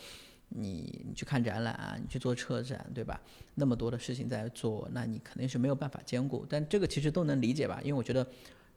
[0.49, 3.21] 你你去看展览啊，你去做车展，对吧？
[3.55, 6.47] 那么多的事情在做，那你肯定是没有办法兼顾。
[6.49, 7.81] 但这个其实都能理解吧？
[7.83, 8.27] 因为我觉得。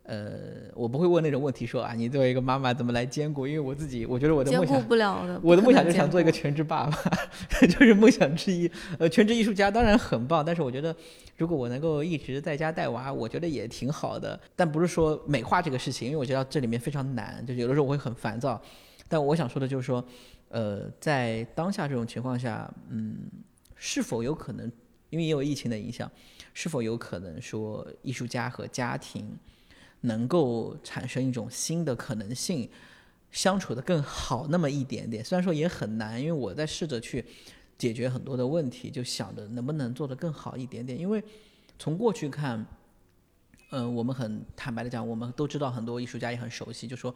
[0.08, 3.46] 呃，我不会问那种问题，说啊，你作为一个妈妈怎么来兼顾？
[3.46, 5.38] 因为我自己，我觉得我的梦想，不了的。
[5.43, 6.98] 我的梦想就想做一个全职爸爸，
[7.67, 8.72] 就是梦想之一。
[9.00, 10.96] 呃，全职艺术家当然很棒，但是我觉得，
[11.36, 14.39] 如果我能够一直在家带娃，我觉得也挺好的。
[14.56, 18.62] 但不是说美化这个事情，因为我觉得这里面非常难，就是有的时候我会很烦躁。
[19.10, 20.02] 但我想说的就是说，
[20.48, 23.17] 呃，在当下这种情况下，嗯，
[23.76, 24.72] 是否有可能，
[25.10, 26.10] 因为也有疫情的影响，
[26.54, 29.38] 是否有可能说艺术家和家庭？
[30.02, 32.70] 能够产生一种新的可能性，
[33.32, 35.26] 相处的更好那么一点点。
[35.26, 37.26] 虽然说也很难，因为我在试着去
[37.78, 40.98] 解决很多的问题，就想着能不能做得更好一点点。
[40.98, 41.24] 因为
[41.80, 42.64] 从过去看，
[43.72, 47.14] 嗯，我们很坦白的讲，我们都知道很多艺术家也很熟悉，就说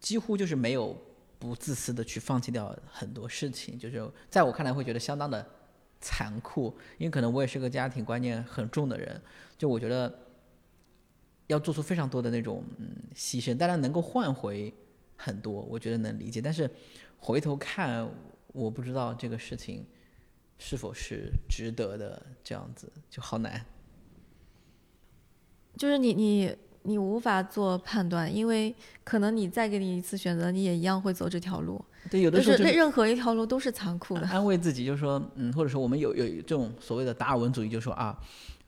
[0.00, 0.96] 几乎就是没有
[1.38, 3.78] 不自私的去放弃掉很多事情。
[3.78, 5.44] 就是在我看来会觉得相当的
[6.00, 9.22] 残酷，因为可能我也是个家庭观念很重的人，
[9.56, 10.25] 就我觉得。
[11.46, 14.72] 要做出非常多的那种嗯牺牲，当然能够换回
[15.16, 16.40] 很多，我觉得能理解。
[16.40, 16.70] 但是
[17.18, 18.08] 回头看，
[18.48, 19.86] 我不知道这个事情
[20.58, 23.64] 是否是值得的，这样子就好难。
[25.76, 31.84] 就是你你你无法做判断，因为可能你再给你一次选择，你也一样会走这条路。
[32.10, 34.26] 对，有的时候任何一条路都是残酷的。
[34.28, 38.16] 安慰自己就是说，嗯，或者说我们有有这种所谓的达尔文主义，就说啊。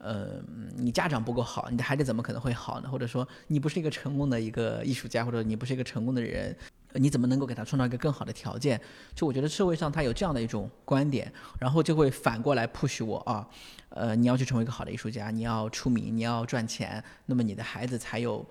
[0.00, 0.40] 呃，
[0.76, 2.88] 你家长不够好，你的孩子怎么可能会好呢？
[2.88, 6.56] 或者说，你不是一个成功的一个艺术家，或者你不是一个成功的人，
[6.94, 8.80] 你怎么能够给他创造一个更好的条件？
[9.14, 13.48] 就我觉得社会上他有这样的一种观点，然后就会反过来 push 我啊，
[13.90, 18.44] 呃，你要去成为一个好的艺术家，你要出名，你要赚钱，那么你的孩子才有，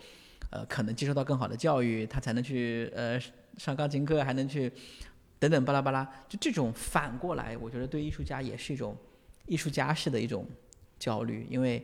[0.52, 3.19] 呃，可能接受到更好的教育，他才能去呃
[3.58, 4.71] 上钢琴课，还能去
[5.39, 6.04] 等等巴拉巴拉。
[6.30, 8.95] 就这种反过来，我觉得对艺术家也是一种
[9.45, 10.45] 艺术家式的一种。
[11.00, 11.76] 焦虑，因为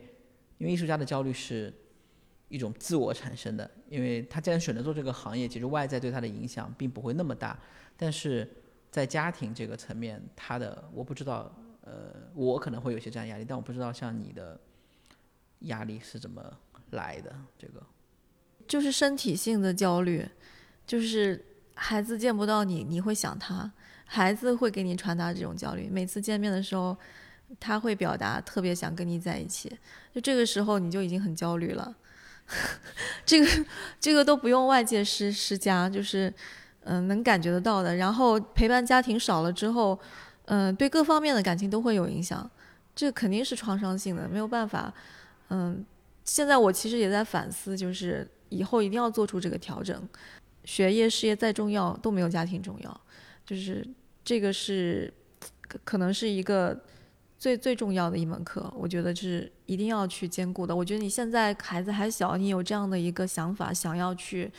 [0.58, 1.72] 因为艺术家的焦虑是
[2.48, 7.58] 一种自我产生的，因为他既然选择做这个行业，其实外在对他的影响并不会那么大。
[7.96, 8.48] 但是
[8.90, 11.50] 在家庭这个层面，他的我不知道，
[11.82, 14.58] 呃，我可能会有些这样压力，但我不知道像你的
[15.60, 16.42] 压力是怎么
[16.90, 17.34] 来的。
[17.58, 17.82] 这个
[18.68, 20.28] 就是身体性的焦虑，
[20.86, 23.72] 就是孩子见不到你，你会想他，
[24.04, 25.88] 孩子会给你传达这种焦虑。
[25.90, 26.96] 每次见面的时候。
[27.60, 29.68] 他会表达特别想跟你在一起，
[30.12, 31.94] 就这个时候你就已经很焦虑了。
[33.24, 33.64] 这个
[33.98, 36.32] 这个都不用外界施施加，就是
[36.84, 37.96] 嗯能感觉得到的。
[37.96, 39.98] 然后陪伴家庭少了之后，
[40.44, 42.48] 嗯对各方面的感情都会有影响，
[42.94, 44.92] 这肯定是创伤性的，没有办法。
[45.48, 45.84] 嗯，
[46.24, 50.08] 现在我其实也在反思，就是以后一定要做出这个调整。
[50.64, 53.00] 学业事业再重要都没有家庭重要，
[53.44, 53.86] 就是
[54.24, 55.12] 这个是
[55.84, 56.78] 可能是一个。
[57.44, 60.74] 最最重要的一门课，我觉得是一定要去兼顾的。
[60.74, 64.50] 我觉得你现在孩子还小，你有这样的一个想法，想要去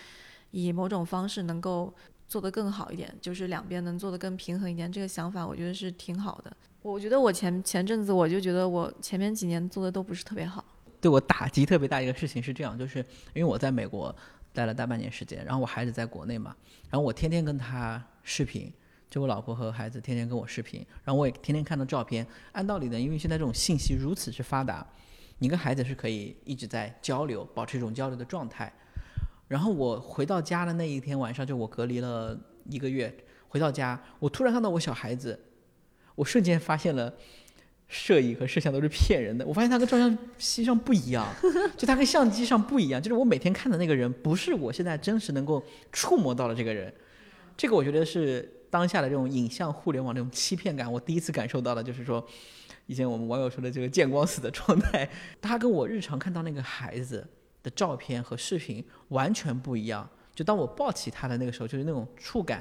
[0.52, 1.92] 以某种方式能够
[2.28, 4.92] 做得更好一点，就是两边能做得更平衡一点。
[4.92, 6.58] 这个想法我觉得是挺好的。
[6.84, 10.64] 我觉得我前前阵子我就觉得我前面几年做的都不是特别好。
[11.02, 13.00] 对我打击特别大一个事情是这样，就是
[13.34, 14.16] 因为我在美国
[14.54, 16.56] 待了大半年时间，然后我孩子在国内嘛，
[16.92, 18.72] 然后我天天跟他视频，
[19.16, 22.28] 就我老婆和孩子天天跟我视频，然后我也天天看到照片。
[22.52, 24.86] 按道理呢，因为现在这种信息如此之发达，
[25.38, 28.70] 你跟孩子是可以一直在交流，保持一种交流的状态。
[29.48, 32.38] 然后我回到家的那一天晚上，就我隔离了
[32.70, 33.16] 一个月，
[33.48, 35.40] 回到家，我突然看到我小孩子。
[36.16, 37.14] 我瞬间发现了，
[37.88, 39.48] 摄影和摄像都是骗人的。
[39.48, 41.26] 我发现他跟照相机上不一样，
[41.78, 43.02] 就他跟相机上不一样。
[43.02, 46.94] 就是我每天看的那个人，不是我现在真实能够触摸到的这个人。
[47.58, 52.22] 这个我觉得是当下的这种影像互联网这种欺骗感，我第一次感受到了，就是说，
[52.88, 55.10] 以前我们网友说的这个见光死的状态，
[55.42, 57.26] 他跟我日常看到那个孩子
[57.64, 60.06] 的照片和视频完全不一样。
[60.34, 62.60] 就当我抱起他的那个时候，就是那种触感，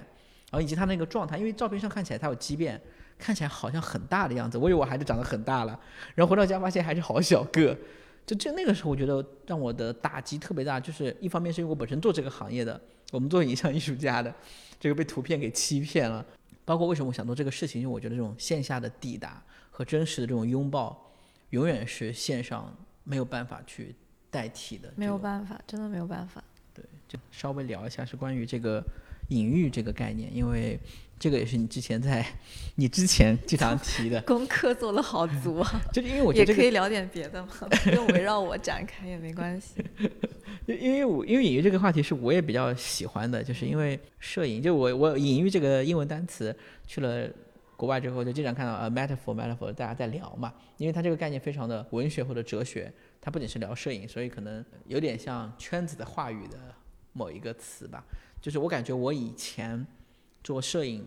[0.52, 2.80] 然后以及他那个状态，因为照片上看起来他有畸变。
[3.16, 5.80] 看起来好像很大的样子，我以为我孩子长得很大了，
[6.16, 7.74] 然后回到家发现还是好小个，
[8.26, 12.78] 就就那个时候我觉得让我的打击特别大，就是一方面是因为我本身做这个行业的，
[13.14, 14.34] 我们做影像艺术家的，
[14.80, 16.26] 这个被图片给欺骗了，
[16.64, 21.12] 包括为什么我想做这个事情，因为我觉得这种线下的抵达和真实的这种拥抱，
[21.50, 23.94] 永远是线上没有办法去
[24.32, 26.42] 代替的，没有办法，真的没有办法。
[26.74, 28.82] 对，就稍微聊一下是关于这个
[29.28, 30.80] 隐喻这个概念，因为。
[31.16, 32.26] 这个也是你之前在
[32.74, 35.80] 你之前经常提的功课做的好足啊！
[35.92, 37.52] 就是因为我觉得也可以聊点别的嘛，
[37.84, 39.82] 不用围绕我展开也没关系。
[40.66, 46.54] 因因为我因为隐喻这个话题是我也比较喜欢的，就是因为摄影，就我我隐喻这个英文单词
[46.86, 47.28] 去了
[47.76, 56.58] 国外之后，就经常看到啊 metaphor metaphor 大家在聊嘛，因为它这个概念非常的文学或者哲学，它不仅是聊摄影，所以可能有点像圈子的话语的
[57.12, 58.04] 某一个词吧。
[58.40, 59.86] 就是我感觉我以前。
[60.44, 61.02] 做摄影，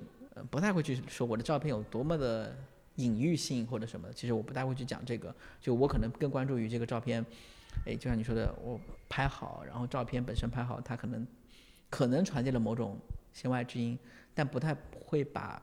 [0.49, 2.57] 不太会去说我的照片有多么的
[2.95, 4.07] 隐喻性或者什么。
[4.11, 7.23] 其实我不太会去讲这个，就我可能更关注于这个照片，
[7.88, 11.26] 哎，就像你说的，我拍好，然后照片本身拍好，它可能
[11.89, 13.00] 可能传递了某种
[13.34, 13.97] 弦外之音，
[14.34, 15.62] 但不太会把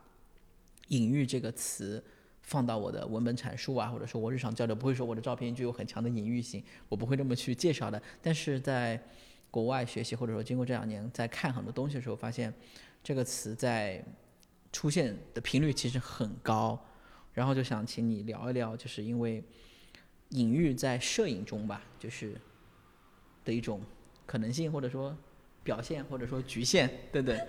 [0.89, 2.03] 隐喻这个词
[2.43, 8.03] 放到我的文本阐述啊，或者说我日常交流不会说我的照片具有很强的隐喻性，我不会这么去介绍的。
[8.23, 9.01] 但是在
[9.51, 12.53] 国外学习或者说经过这两年在看很多东西的时候，发现。
[13.07, 14.03] 这个词在
[14.73, 16.83] 出现的频率其实很高，
[17.35, 19.45] 然后就想请你聊一聊，就是因为
[20.35, 22.38] 隐喻在摄影中吧，就是
[23.44, 23.81] 的一种
[24.27, 25.16] 可能性，或者说
[25.62, 27.47] 表现，或者说局限等等。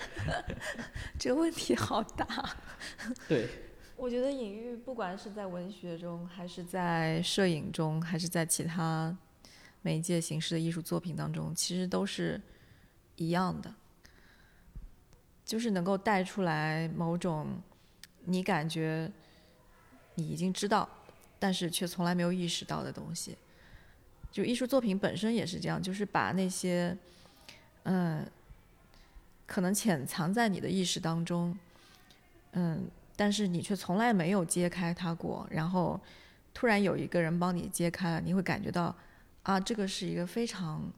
[1.20, 2.56] 这个问题好大。
[3.28, 3.50] 对，
[3.96, 9.18] 我觉得隐喻不管是在文学中，还是在摄影中，还是在其他
[9.82, 12.42] 媒介形式的艺术作品当中，其实都是
[13.16, 13.74] 一样的。
[15.44, 17.62] 就是能够带出来某种
[18.24, 19.12] 你感觉
[20.16, 20.90] 你已经知道，
[21.40, 23.38] 但是却从来没有意识到的东西。
[24.32, 26.98] 就艺术作品本身也是这样，就是把那些
[27.84, 28.26] 嗯
[29.46, 31.58] 可能潜藏在你的意识当中，
[32.52, 36.00] 嗯，但是你却从来没有揭开它过，然后
[36.54, 38.96] 突然有一个人帮你揭开了，你会感觉到
[39.44, 40.92] 啊，这个是一个非常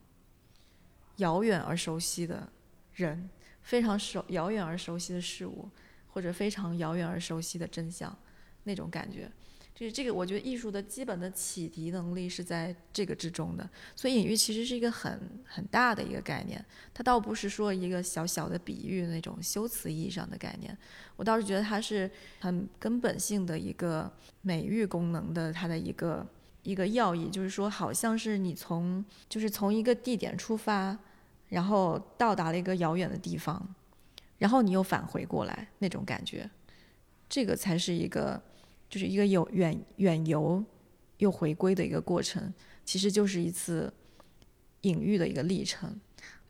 [1.16, 2.48] 遥远而熟悉的
[2.94, 3.28] 人。
[3.60, 5.68] 非常熟、遥远而熟悉的事物，
[6.10, 8.16] 或者非常遥远而熟悉的真相，
[8.64, 9.30] 那种感觉，
[9.78, 10.12] 就是这个。
[10.12, 13.70] 我觉得艺术的基本的启迪能力是在这个之中的。
[13.94, 20.76] 所以隐喻其实是一个很很大的一个概念，它倒不是说一个小小的比喻那种修辞意义上的概念。
[21.14, 22.10] 我倒是觉得它是
[22.40, 24.12] 很根本性的一个
[24.42, 26.26] 美育功能的它的一个
[26.64, 30.98] 一个要义，就是说好像是你从就是从一个地点出发。
[31.48, 33.74] 然后到达了一个遥远的地方，
[34.36, 36.46] 然后你又返回过来，那种感觉，
[37.26, 38.38] 这个才是一个，
[38.88, 40.64] 就是一个有远远游
[41.18, 42.52] 又回归的一个过程，
[42.84, 43.92] 其实就是一次
[44.82, 45.98] 隐喻的一个历程。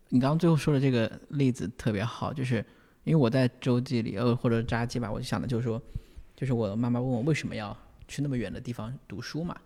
[0.08, 2.64] 你刚刚最后说的这个例子特别好，就是
[3.04, 5.80] 因为我在周记里，呃，或者札记吧，我就想的就是说，
[6.36, 7.76] 就是我妈妈问我为什么要
[8.06, 9.56] 去那么远的地方读书嘛，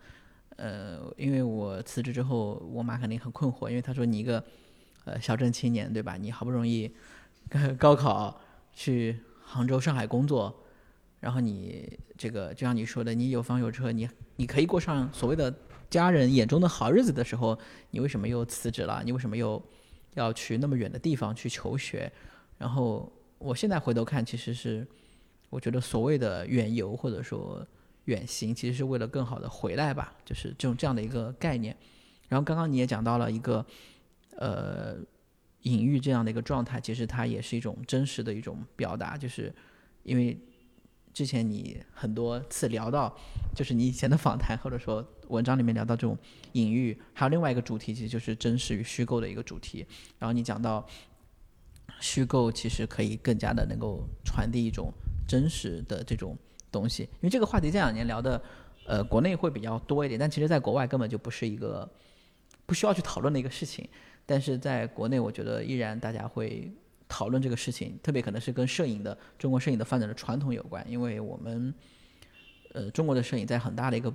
[0.57, 4.43] 呃，因为我辞职之后，我妈肯定很困惑，因为她说你一个。
[5.05, 6.16] 呃，小镇青年对吧？
[6.16, 6.89] 你好不容易
[7.77, 8.41] 高考
[8.73, 10.62] 去杭州、上海工作，
[11.23, 14.07] 然后你这个就像你说的，你有房有车，你
[14.37, 15.55] 你可以过上所谓的
[15.89, 17.59] 家人眼中的好日子的时候，
[17.93, 19.01] 你为什么又辞职了？
[19.05, 19.62] 你为什么又
[20.14, 22.12] 要去那么远的地方去求学？
[22.59, 24.87] 然后我现在回头看，其实是
[25.49, 27.66] 我觉得所谓的远游或者说
[28.07, 31.75] 远行，其实是为了更好的回来吧，就是这种这样的一个概念。
[32.29, 33.64] 然后刚刚你也讲到了一个。
[34.39, 34.97] 呃，
[35.61, 39.55] 隐喻这样的一个状态，其实它也是一种真实的一种表达，就是
[40.05, 40.37] 因为
[41.13, 43.15] 之前你很多次聊到，
[43.55, 46.17] 就是你以前的访谈或者说文章里面聊到这种
[46.53, 49.87] 隐喻，还有另外一个主题，其实就是真实与虚构的一个主题。
[50.19, 50.87] 然后你讲到
[52.01, 54.93] 虚构其实可以更加的能够传递一种
[55.29, 56.37] 真实的这种
[56.71, 58.43] 东西，因为这个话题这两年聊的，
[58.87, 61.89] 呃，国内会比较多一点，但其实在国外根本就不是一个
[62.65, 63.89] 不需要去讨论的一个事情。
[64.25, 66.73] 但是在国内，我觉得依然大家会
[67.13, 71.75] 讨论这个事情，特别可能是跟摄影的中国摄影的发展的传统有关，因为我们，
[72.73, 74.11] 呃，中国的摄影在很大的一个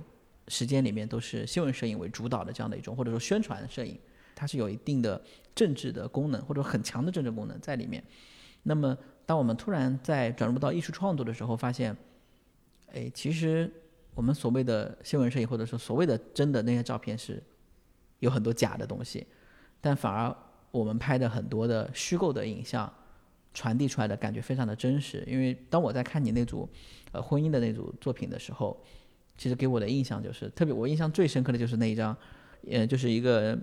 [0.48, 3.96] 时间里面都是新闻摄影为主导的这样的一种，或者说宣传摄影，
[4.34, 5.22] 它是有一定的
[5.54, 8.02] 政治的功能或者很强的政治功能在里面。
[8.64, 11.96] 那么，当我们突然在转入到艺术创作的时候，发现，
[12.92, 13.72] 哎，其实
[14.12, 17.40] 我们所谓的新闻摄影或者说所谓的真的那些照片是
[18.18, 19.24] 有很多假的东西。
[19.80, 20.36] 但反而
[20.70, 22.92] 我们拍的很多的虚构的影像，
[23.54, 25.24] 传递出来的感觉非常的真实。
[25.26, 26.68] 因为当我在看你那组，
[27.12, 28.78] 呃，婚姻的那组作品的时候，
[29.36, 32.16] 其实给我的印象就是，特别我印象最深刻的就是那一张，
[32.70, 33.58] 呃，就是一个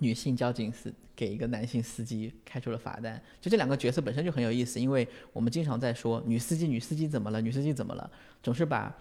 [0.00, 3.22] 女性交警司给一个男性司机开出了罚单。
[3.40, 7.40] 就这两个角色本身就很有意思，因为我们经常在说女司机，女司机怎么了？
[7.40, 8.10] 女司机怎么了？
[8.42, 8.92] 总是把，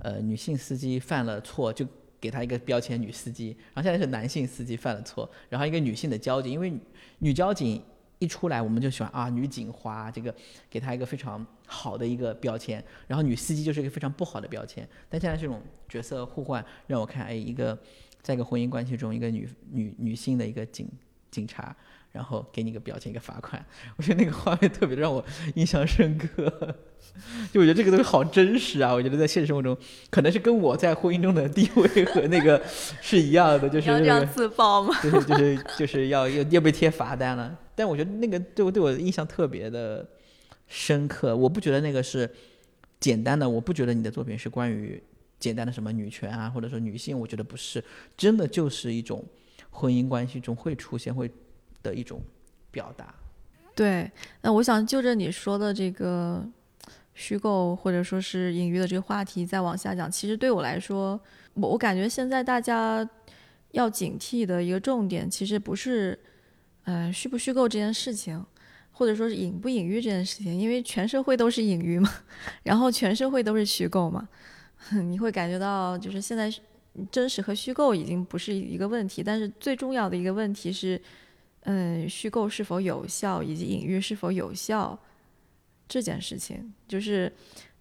[0.00, 1.86] 呃，女性司机犯了错就。
[2.20, 3.56] 给他一个标签，女司机。
[3.74, 6.72] 然后现在是男性司机犯了错，然后一个女性的交警，因为
[7.18, 7.82] 女交警
[8.18, 10.34] 一出来，我们就喜欢啊，女警花这个
[10.70, 12.82] 给她一个非常好的一个标签。
[13.06, 14.88] 然后女司机就是一个非常不好的标签。
[15.08, 17.78] 但现在这种角色互换，让我看，哎，一个
[18.22, 20.88] 在一个婚姻关系中，一个女女女性的一个警
[21.30, 21.76] 警察。
[22.16, 23.62] 然后给你个表情，一个罚款，
[23.98, 25.22] 我觉得那个画面特别让我
[25.54, 26.74] 印象深刻。
[27.52, 28.92] 就我觉得这个东西好真实啊！
[28.92, 29.76] 我觉得在现实生活中，
[30.10, 32.60] 可能是跟我在婚姻中的地位和那个
[33.00, 34.94] 是一样的，就是要这样自爆吗？
[35.02, 37.54] 就是就是就是要要要被贴罚单了。
[37.74, 40.06] 但我觉得那个对我对我的印象特别的
[40.66, 41.36] 深刻。
[41.36, 42.30] 我不觉得那个是
[42.98, 45.02] 简单的，我不觉得你的作品是关于
[45.38, 47.82] 简单的什么女权啊，或者说女性，我觉得不是，
[48.16, 49.24] 真的就是一种
[49.70, 51.30] 婚姻关系中会出现会。
[51.86, 52.20] 的一种
[52.72, 53.14] 表达，
[53.76, 54.10] 对。
[54.42, 56.44] 那我想就着你说的这个
[57.14, 61.18] 虚构或者说是隐喻的这个话题再往下讲，其实对我来说，
[61.54, 63.08] 我我感觉现在大家
[63.70, 66.18] 要警惕的一个重点，其实不是
[66.84, 68.44] 呃虚不虚构这件事情，
[68.90, 72.12] 或者说是隐不隐喻这件事情，因为全社会都是隐喻嘛，
[72.64, 74.28] 然后全社会都是虚构嘛，
[75.04, 76.52] 你会感觉到就是现在
[77.10, 81.00] 真实和虚构已经不是一个问题，但是最重要的一个问题是。
[81.68, 84.96] 嗯，虚构是否有效，以及隐喻是否有效，
[85.88, 87.32] 这件事情，就是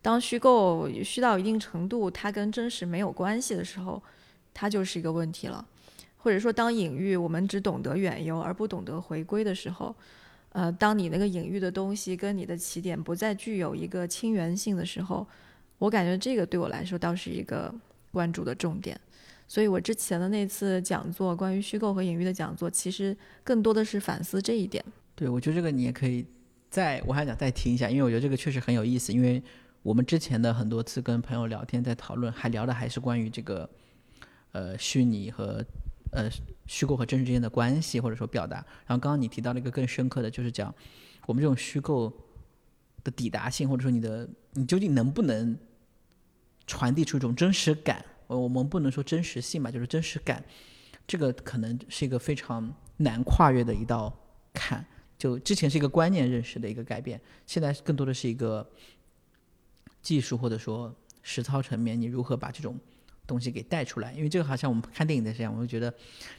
[0.01, 4.01] 当虚构虚到一定程度，它跟真实没有关系的时候，
[4.55, 5.63] 它就是一个问题了。
[6.17, 9.95] 或者说，当隐喻我们只懂得远游而不懂得回归的时候，
[10.53, 15.27] 呃，当你那个隐喻的东西跟你的起点不再具有一个亲缘性的时候，
[15.77, 17.71] 我感觉这个对我来说倒是一个
[18.11, 18.99] 关注的重点。
[19.48, 24.84] 所以我之前的那次讲座，关于虚构和隐喻的讲座，其实更多的是反思这一点。
[25.14, 26.26] 对，我觉得这个你也可以
[26.70, 29.14] 再，我还想再听一下，因为我觉得这个确实很有意思。
[29.14, 29.41] 因为
[29.84, 33.70] 我们之前的很多次跟朋友聊天，在讨论，还聊的还是关于这个，
[34.52, 35.64] 呃，虚拟和
[36.12, 36.28] 呃
[36.66, 38.58] 虚构和真实之间的关系，或者说表达。
[38.88, 40.74] 然后刚刚你提到了一个更深刻的，就是讲
[41.28, 42.12] 我们这种虚构
[43.04, 45.56] 的抵达性，或者说你的你究竟能不能
[46.66, 48.04] 传递出一种真实感。
[48.28, 50.43] 呃，我们不能说真实性吧，就是真实感，
[51.05, 54.11] 这个可能是一个非常难跨越的一道
[54.53, 54.86] 坎。
[55.17, 58.69] 就之前是一个观念认识的一个改变，现在更多的是一个
[60.01, 62.78] 技术或者说实操层面，你如何把这种
[63.26, 64.11] 东西给带出来？
[64.11, 65.93] 因为这个好像我们看电影的这样，我就觉得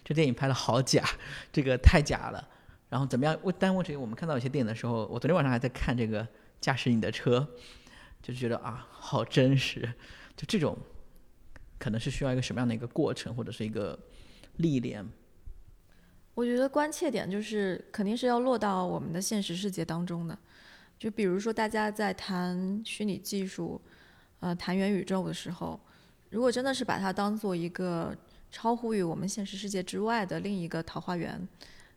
[0.04, 1.02] 这电影拍的好假，
[1.50, 2.48] 这个太假了。
[2.90, 3.36] 然后怎么样？
[3.42, 6.26] 我但问题我们看到有些电影的时候，我昨天晚上还在看这个
[6.60, 7.48] 驾驶你的车，
[8.22, 9.90] 就觉得啊，好真实，
[10.36, 10.76] 就这种。
[11.78, 13.98] 可能是需要一个什么样的一个过程，或者是一个
[14.56, 15.06] 历练？
[16.34, 20.38] 我觉得关切点就是肯定是要落到我们的现实世界当中的。
[20.98, 23.80] 就比如说大家在谈虚拟技术，
[24.40, 25.80] 呃，谈元宇宙的时候，
[26.28, 28.14] 如果真的是把它当做一个
[28.50, 31.46] 超乎于我们现实世界之外的另一个桃花源，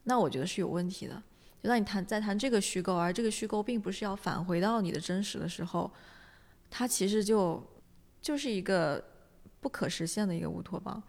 [0.03, 1.21] 那我觉得是有问题的。
[1.61, 5.91] 就当你谈在谈这个虚构，而这个虚构并不是要返回到你的真实的时候，
[6.69, 7.61] 它其实就
[8.21, 9.03] 就是一个。
[9.60, 11.01] 不可实现的一个乌托邦。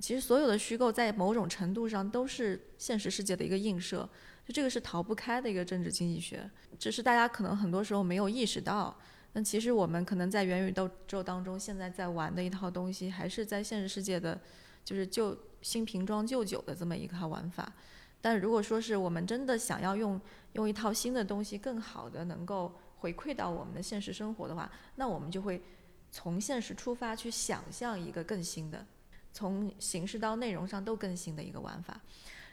[0.00, 4.08] 其实所有的虚构在某种程度上都是现实世界的一个映射，
[4.46, 8.96] 就这个是逃不开的一个政治经济学，只是大家可能很多时候没有意识到。
[9.34, 10.74] 那其实我们可能在元宇
[11.06, 14.40] 宙当中现在在玩的一套东西，还是在现实世界的，
[14.84, 17.70] 就是旧新瓶装旧酒的这么一套玩法。
[18.20, 20.20] 但如果说是我们真的想要用
[20.52, 25.62] 用一套新的东西，更好的能够回馈到我们的现实生活的话，那我们就会
[26.12, 28.86] 从现实出发去想象一个更新的，
[29.32, 32.00] 从形式到内容上都更新的一个玩法。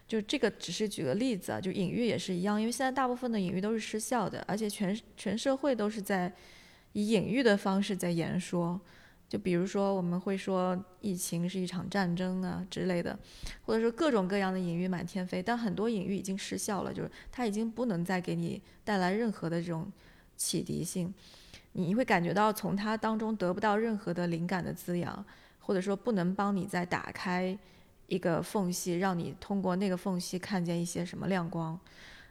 [0.07, 6.34] 就这个只是举个例子啊，就隐喻也是一样，因为现在大部分的隐喻都是失效的，而且全全社会都是在
[6.93, 8.80] 以隐喻的方式在言说。
[9.28, 13.20] 就比如说，我们会说疫情是一场战争啊之类的，
[13.62, 19.91] 或者说各种各样的隐喻满天飞，但很多隐喻已经失效了，就是它已经不能再给你带来任何的这种
[20.40, 21.14] 启迪性，
[21.74, 25.24] 你会感觉到从它当中得不到任何的灵感的滋养，
[25.60, 27.56] 或者说不能帮你再打开
[28.08, 31.80] 一个缝隙，让你通过那个缝隙看见一些什么亮光，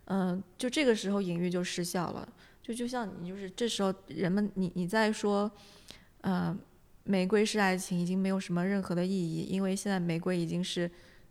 [0.06, 2.28] 嗯，就这个时候隐喻就失效了，
[2.62, 5.48] 就就像你就是这时候人们你你在说，
[6.22, 6.58] 嗯。
[7.04, 10.90] 玫瑰是爱情，已经没有什么任何的意义，因为现在玫瑰已经是，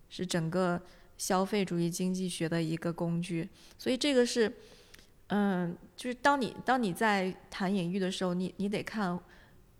[0.09, 0.81] 是整个
[1.19, 3.47] 消费主义经济学的一个工具。
[3.77, 4.51] 所以这个是，
[5.27, 9.19] 嗯，就是当你当你在谈隐喻的时候，你你得看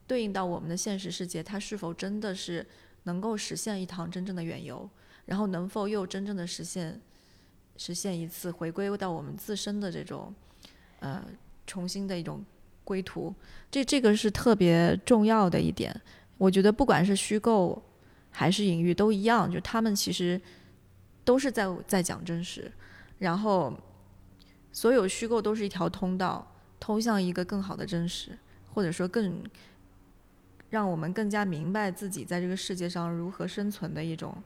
[0.06, 2.66] 对应到我们的现实世界，它是否真的是
[3.04, 4.90] 能够实现一趟真正的远游，
[5.26, 7.02] 然后能否又真正的实现
[7.78, 10.34] 实现一次回归到我们自身的这种，
[11.00, 11.24] 呃，
[11.66, 12.44] 重新的一种。
[12.88, 13.36] 归途，
[13.70, 15.94] 这这个是特别重要的一点。
[16.38, 17.84] 我觉得不管是虚构
[18.32, 20.40] 还是隐喻都一样，就他们其实
[21.26, 22.72] 都是在在讲真实。
[23.18, 23.78] 然后，
[24.78, 26.48] 所有虚构都是一条通道，
[26.80, 28.38] 通向一个更好的真实，
[28.72, 29.44] 或者说更
[30.70, 34.38] 让我们更加明白自己在这个世界上如何生存的一种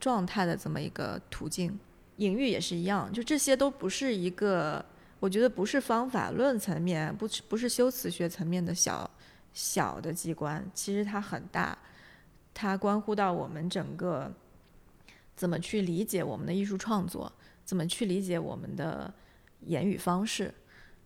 [0.00, 1.78] 状态的这么一个途径。
[2.16, 4.82] 隐喻也是一样，就这些都不是一个。
[5.20, 9.10] 我觉得不是方法论层面，不不是修辞学层面的小
[9.52, 11.76] 小的机关，其实它很大，
[12.54, 14.32] 它关乎到我们整个
[15.34, 17.30] 怎么去理解我们的艺术创作，
[17.62, 19.12] 怎么去理解我们的
[19.66, 20.52] 言语方式，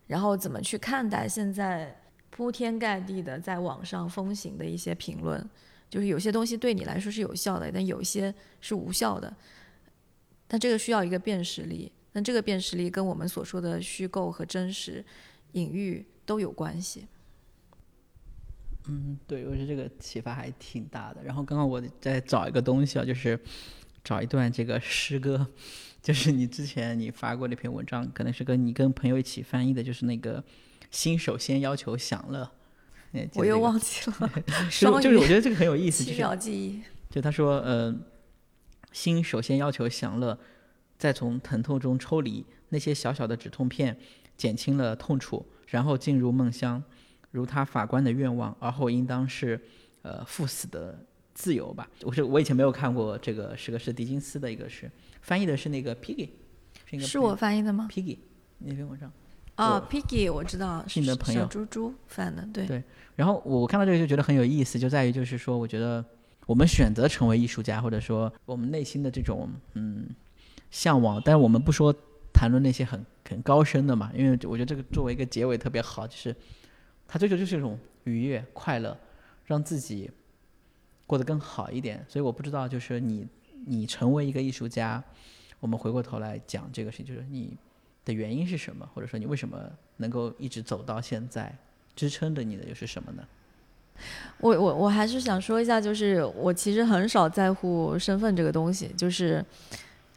[0.07, 2.01] 然后怎么去看待现在
[2.31, 5.45] 铺天盖地的在网上风行的一些评论，
[5.89, 9.35] 就是有些东西对你来说是有效的，但有些是无效的，
[10.47, 11.91] 但这个需要一个辨识力。
[12.13, 15.05] 那这个辨识力跟我们所说的虚构和真实、
[15.53, 17.07] 隐喻都有关系。
[18.89, 21.23] 嗯，对，我觉得这个启发还挺大的。
[21.23, 23.39] 然后刚刚我在找一个东西啊，就是
[24.03, 25.47] 找一段这个诗歌，
[26.03, 30.43] 就是你之前你发过那篇文章，可能是跟你跟朋友一起翻译的，就是那个
[30.91, 32.51] 心首先要求享乐。
[33.35, 34.31] 我又忘记了，
[34.71, 36.83] 就是我觉得这个很有意思，七秒记忆。
[37.11, 37.95] 就他说，呃，
[38.93, 40.39] 心首先要求享乐。
[40.97, 43.97] 再从疼痛中抽离，那些小小的止痛片
[44.37, 46.85] 减轻了痛楚，然后进入梦乡，
[47.31, 49.59] 如他法官的愿望，而后应当是，
[50.03, 51.07] 呃，赴死的
[51.41, 51.89] 自由吧。
[52.03, 54.91] 我是我以前没有看过这个是个，是狄金斯的一个诗，
[55.23, 56.29] 翻译的是那个 Piggy，
[56.99, 58.19] 是我翻译的吗？Piggy
[58.59, 59.11] 那篇文章
[59.55, 62.83] 啊，Piggy 我知道是你的朋友猪猪翻的，对对。
[63.17, 66.05] 然后我看到这个就觉得很有意思，就在于就是说，我觉得
[66.45, 70.07] 我们选择成为艺术家，或者说我们内心的这种嗯。
[70.71, 71.93] 向往，但是我们不说
[72.33, 76.33] 谈论那些很很高深的嘛，因为我觉得这个作为一个结尾特别好，就是
[77.09, 78.97] 他追求就是一种愉悦、快乐，
[79.47, 80.09] 让自己
[81.11, 82.05] 过得更好一点。
[82.09, 83.27] 所以我不知道，就是你
[83.67, 85.03] 你成为一个艺术家，
[85.59, 87.57] 我们回过头来讲这个事情，就是你
[88.05, 89.59] 的原因是什么，或者说你为什么
[89.97, 91.53] 能够一直走到现在，
[91.97, 93.25] 支撑着你的又是什么呢？
[94.39, 99.45] 我我我还是想说一下，就是我其实很少在乎身份这个东西，就是。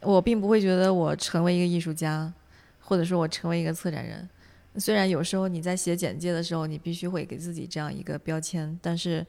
[0.06, 2.30] 我并不会觉得我成为一个艺术家，
[2.78, 4.28] 或者说我成为一个策展人。
[4.76, 9.26] 虽然有时候你在写简介的时候，你必须会给自己这样一个标签，但是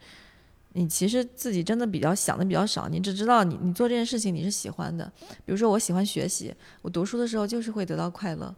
[0.75, 2.87] 你其实自己真的比较想的比较少。
[2.87, 5.11] 你只知道你你做这件事情你是喜欢的。
[5.45, 8.53] 比如说我喜欢学习，我读书的时候就是会得到快乐，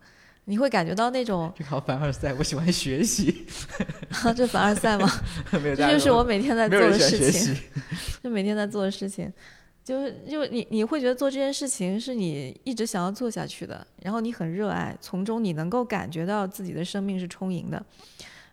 [0.45, 1.53] 你会感觉到那种。
[1.55, 3.45] 这好凡尔赛，我喜欢学习。
[4.35, 5.07] 这凡尔赛吗？
[5.51, 7.55] 这就是我每天在做的事情。
[8.23, 9.31] 就每天在做的事情。
[9.83, 17.81] 就是，就你你会觉得做这件事情是你一直想要做下去的，然后你很热爱，从中你能够感觉到自己的生命是充盈的，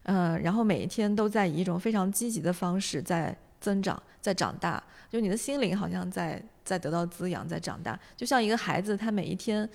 [0.04, 9.66] 嗯，然后每一天都在以一种非常积极的方式在增长，在长大，就你的心灵好像在在得到滋养，在长大，就像一个孩子，他每一天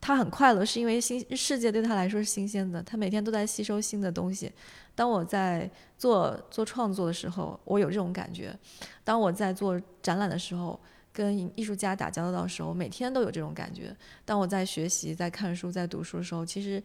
[0.00, 4.50] 他很快乐，是因为新世界对他来说是新鲜的，他每天都在吸收新的东西。
[4.96, 8.50] 当我在做做创作的时候，我有这种感觉；
[9.04, 10.78] 当我在做展览的时候，
[11.12, 13.96] 跟艺术家打交道的时候，每天都有这种感觉。
[14.24, 16.82] 当我在学习、在看书、在读书的时候，其实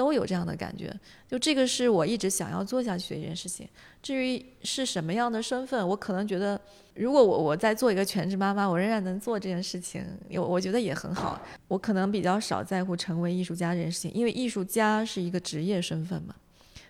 [0.00, 0.90] 都有这样的感觉。
[1.28, 3.68] 就这个是我一直想要做下去的一件事情。
[4.02, 6.58] 至于是什么样的身份，我可能觉得，
[6.94, 10.02] 如果我我在做一个全职妈妈，我仍然能做这件事情，
[10.36, 11.38] 我我觉得也很好。
[11.68, 16.34] 我可能比较少在乎成为艺术家这件事情，因为艺术家是一个职业身份嘛，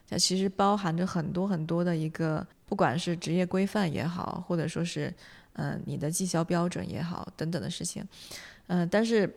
[0.08, 5.12] 它其实包含着很多很多的一个，不管是职业规范也好，或者说是
[5.54, 8.06] 嗯你的绩效标准也好等等的事情，
[8.68, 9.28] 嗯，但是。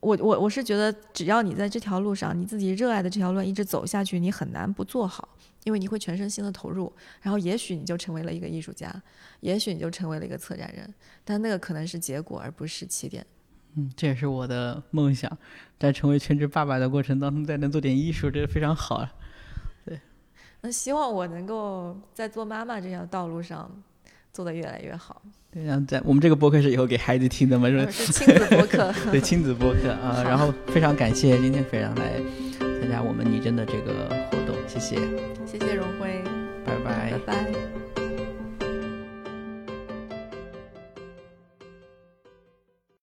[0.00, 5.28] 我我我是觉得，只要你在这条路上，你自己热爱的这条路一直走下去，你很难不做好，
[5.64, 6.92] 因为你会全身心的投入，
[7.22, 8.94] 然后也许你就成为了一个艺术家，
[9.40, 10.94] 也许你就成为了一个策展人，
[11.24, 13.26] 但那个可能是结果，而不是起点。
[13.74, 15.36] 嗯，这也是我的梦想，
[15.78, 19.06] 在成为全职爸爸的过程当中，再能做点艺术，这是非常好。
[19.84, 20.00] 对，
[20.60, 23.70] 那希望我能够在做妈妈这条道路上
[24.32, 25.20] 做得越来越好。
[25.64, 27.68] 然后在我们这个播客是以后给孩子听的嘛？
[27.90, 28.92] 是亲子播客。
[29.10, 30.22] 对，亲子播客啊。
[30.24, 32.20] 然后非常感谢今天非常来
[32.60, 34.96] 参加我们拟真的这个活动，谢谢。
[35.46, 36.22] 谢谢荣辉。
[36.64, 37.12] 拜拜。
[37.12, 37.55] 拜拜。